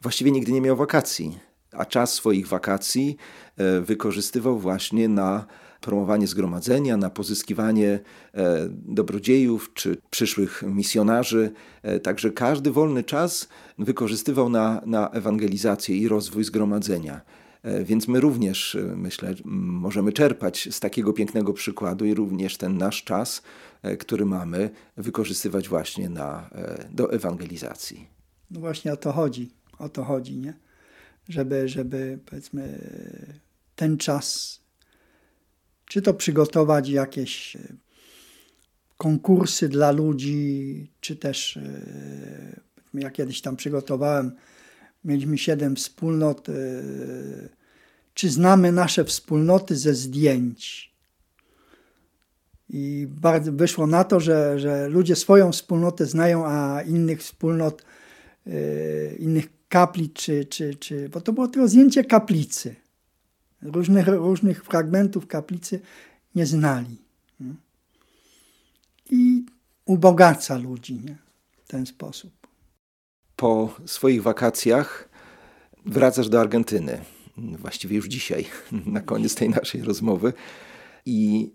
właściwie 0.01 0.31
nigdy 0.31 0.51
nie 0.51 0.61
miał 0.61 0.75
wakacji, 0.75 1.39
a 1.71 1.85
czas 1.85 2.13
swoich 2.13 2.47
wakacji 2.47 3.17
e, 3.57 3.81
wykorzystywał 3.81 4.59
właśnie 4.59 5.09
na 5.09 5.45
promowanie 5.81 6.27
zgromadzenia, 6.27 6.97
na 6.97 7.09
pozyskiwanie 7.09 7.99
dobrodziejów 8.71 9.73
czy 9.73 9.97
przyszłych 10.09 10.63
misjonarzy. 10.67 11.51
Także 12.03 12.31
każdy 12.31 12.71
wolny 12.71 13.03
czas 13.03 13.49
wykorzystywał 13.79 14.49
na, 14.49 14.81
na 14.85 15.09
ewangelizację 15.09 15.97
i 15.97 16.07
rozwój 16.07 16.43
zgromadzenia. 16.43 17.21
E, 17.63 17.83
więc 17.83 18.07
my 18.07 18.19
również, 18.19 18.75
e, 18.75 18.95
myślę, 18.95 19.33
możemy 19.45 20.13
czerpać 20.13 20.69
z 20.71 20.79
takiego 20.79 21.13
pięknego 21.13 21.53
przykładu 21.53 22.05
i 22.05 22.13
również 22.13 22.57
ten 22.57 22.77
nasz 22.77 23.03
czas, 23.03 23.41
e, 23.81 23.97
który 23.97 24.25
mamy, 24.25 24.69
wykorzystywać 24.97 25.69
właśnie 25.69 26.09
na, 26.09 26.49
do 26.91 27.13
ewangelizacji. 27.13 28.07
No 28.51 28.59
właśnie 28.59 28.93
o 28.93 28.97
to 28.97 29.11
chodzi, 29.11 29.49
o 29.81 29.89
to 29.89 30.03
chodzi, 30.03 30.37
nie? 30.37 30.53
Żeby, 31.29 31.67
żeby 31.69 32.19
powiedzmy 32.25 32.79
ten 33.75 33.97
czas, 33.97 34.59
czy 35.85 36.01
to 36.01 36.13
przygotować 36.13 36.89
jakieś 36.89 37.57
konkursy 38.97 39.69
dla 39.69 39.91
ludzi, 39.91 40.87
czy 40.99 41.15
też 41.15 41.59
ja 42.93 43.11
kiedyś 43.11 43.41
tam 43.41 43.55
przygotowałem 43.55 44.31
Mieliśmy 45.03 45.37
siedem 45.37 45.75
wspólnot. 45.75 46.49
E, 46.49 46.53
czy 48.13 48.29
znamy 48.29 48.71
nasze 48.71 49.05
wspólnoty 49.05 49.75
ze 49.75 49.93
zdjęć? 49.93 50.91
I 52.69 53.07
bardzo 53.09 53.51
wyszło 53.51 53.87
na 53.87 54.03
to, 54.03 54.19
że, 54.19 54.59
że 54.59 54.87
ludzie 54.87 55.15
swoją 55.15 55.51
wspólnotę 55.51 56.05
znają, 56.05 56.45
a 56.45 56.81
innych 56.81 57.19
wspólnot, 57.19 57.85
e, 58.47 59.15
innych 59.15 59.49
kaplic, 59.71 60.13
czy, 60.13 60.45
czy, 60.45 60.75
czy, 60.75 61.09
bo 61.09 61.21
to 61.21 61.33
było 61.33 61.47
tylko 61.47 61.67
zdjęcie 61.67 62.03
kaplicy. 62.03 62.75
Różnych, 63.61 64.07
różnych 64.07 64.63
fragmentów 64.63 65.27
kaplicy 65.27 65.79
nie 66.35 66.45
znali. 66.45 66.97
I 69.09 69.45
ubogaca 69.85 70.57
ludzi 70.57 70.93
nie? 70.93 71.17
w 71.65 71.67
ten 71.67 71.85
sposób 71.85 72.41
po 73.41 73.73
swoich 73.85 74.23
wakacjach 74.23 75.09
wracasz 75.85 76.29
do 76.29 76.41
Argentyny. 76.41 77.01
Właściwie 77.37 77.95
już 77.95 78.07
dzisiaj, 78.07 78.45
na 78.85 79.01
koniec 79.01 79.35
tej 79.35 79.49
naszej 79.49 79.81
rozmowy. 79.81 80.33
I 81.05 81.51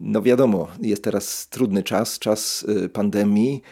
no 0.00 0.22
wiadomo, 0.22 0.68
jest 0.82 1.04
teraz 1.04 1.48
trudny 1.48 1.82
czas, 1.82 2.18
czas 2.18 2.66
pandemii. 2.92 3.62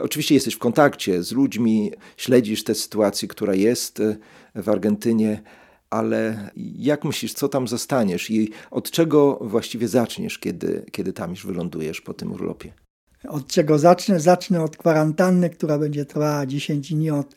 Oczywiście 0.00 0.34
jesteś 0.34 0.54
w 0.54 0.58
kontakcie 0.58 1.22
z 1.22 1.32
ludźmi, 1.32 1.92
śledzisz 2.16 2.64
tę 2.64 2.74
sytuację, 2.74 3.28
która 3.28 3.54
jest 3.54 4.02
w 4.54 4.68
Argentynie 4.68 5.42
ale 5.90 6.50
jak 6.76 7.04
myślisz, 7.04 7.34
co 7.34 7.48
tam 7.48 7.68
zostaniesz 7.68 8.30
i 8.30 8.50
od 8.70 8.90
czego 8.90 9.38
właściwie 9.40 9.88
zaczniesz, 9.88 10.38
kiedy, 10.38 10.86
kiedy 10.92 11.12
tam 11.12 11.30
już 11.30 11.46
wylądujesz 11.46 12.00
po 12.00 12.14
tym 12.14 12.32
urlopie? 12.32 12.72
Od 13.28 13.46
czego 13.46 13.78
zacznę? 13.78 14.20
Zacznę 14.20 14.62
od 14.62 14.76
kwarantanny, 14.76 15.50
która 15.50 15.78
będzie 15.78 16.04
trwała 16.04 16.46
10 16.46 16.92
dni 16.94 17.10
od 17.10 17.36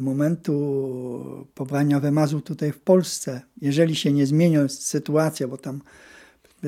momentu 0.00 1.46
pobrania 1.54 2.00
wymazu 2.00 2.40
tutaj 2.40 2.72
w 2.72 2.80
Polsce. 2.80 3.40
Jeżeli 3.60 3.96
się 3.96 4.12
nie 4.12 4.26
zmieni 4.26 4.56
sytuacja, 4.68 5.48
bo 5.48 5.56
tam 5.56 5.80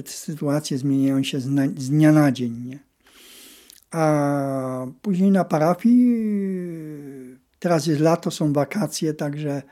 sytuacje 0.05 0.79
zmieniają 0.79 1.23
się 1.23 1.41
z, 1.41 1.49
z 1.79 1.91
dnia 1.91 2.13
na 2.13 2.33
dzień. 2.33 2.65
Nie? 2.67 2.79
A 3.91 4.87
później 5.03 5.31
na 5.31 5.45
parafii, 5.45 7.37
teraz 7.59 7.87
jest 7.87 8.01
lato, 8.01 8.31
są 8.31 8.53
wakacje, 8.53 9.15
także 9.15 9.63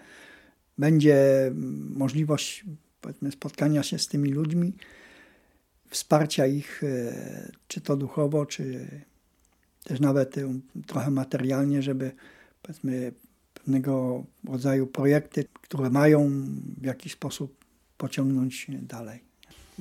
będzie 0.78 1.50
możliwość 1.94 2.64
spotkania 3.30 3.82
się 3.82 3.98
z 3.98 4.08
tymi 4.08 4.32
ludźmi, 4.32 4.72
wsparcia 5.88 6.46
ich, 6.46 6.84
e, 6.84 7.52
czy 7.68 7.80
to 7.80 7.96
duchowo, 7.96 8.46
czy 8.46 8.88
też 9.84 10.00
nawet 10.00 10.38
e, 10.38 10.60
trochę 10.86 11.10
materialnie, 11.10 11.82
żeby 11.82 12.12
powiedzmy 12.62 13.12
pewnego 13.54 14.24
rodzaju 14.48 14.86
projekty, 14.86 15.44
które 15.62 15.90
mają 15.90 16.30
w 16.80 16.84
jakiś 16.84 17.12
sposób 17.12 17.64
pociągnąć 17.96 18.66
dalej. 18.82 19.29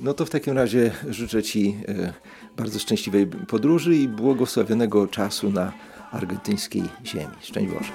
No 0.02 0.14
to 0.14 0.26
w 0.26 0.30
takim 0.30 0.54
razie 0.56 0.90
życzę 1.08 1.42
Ci 1.42 1.76
e, 1.88 2.12
bardzo 2.56 2.78
szczęśliwej 2.78 3.26
podróży 3.26 3.96
i 3.96 4.08
błogosławionego 4.08 5.06
czasu 5.06 5.50
na 5.50 5.72
argentyńskiej 6.12 6.82
ziemi. 7.04 7.34
Szczęść 7.40 7.72
Boże. 7.72 7.92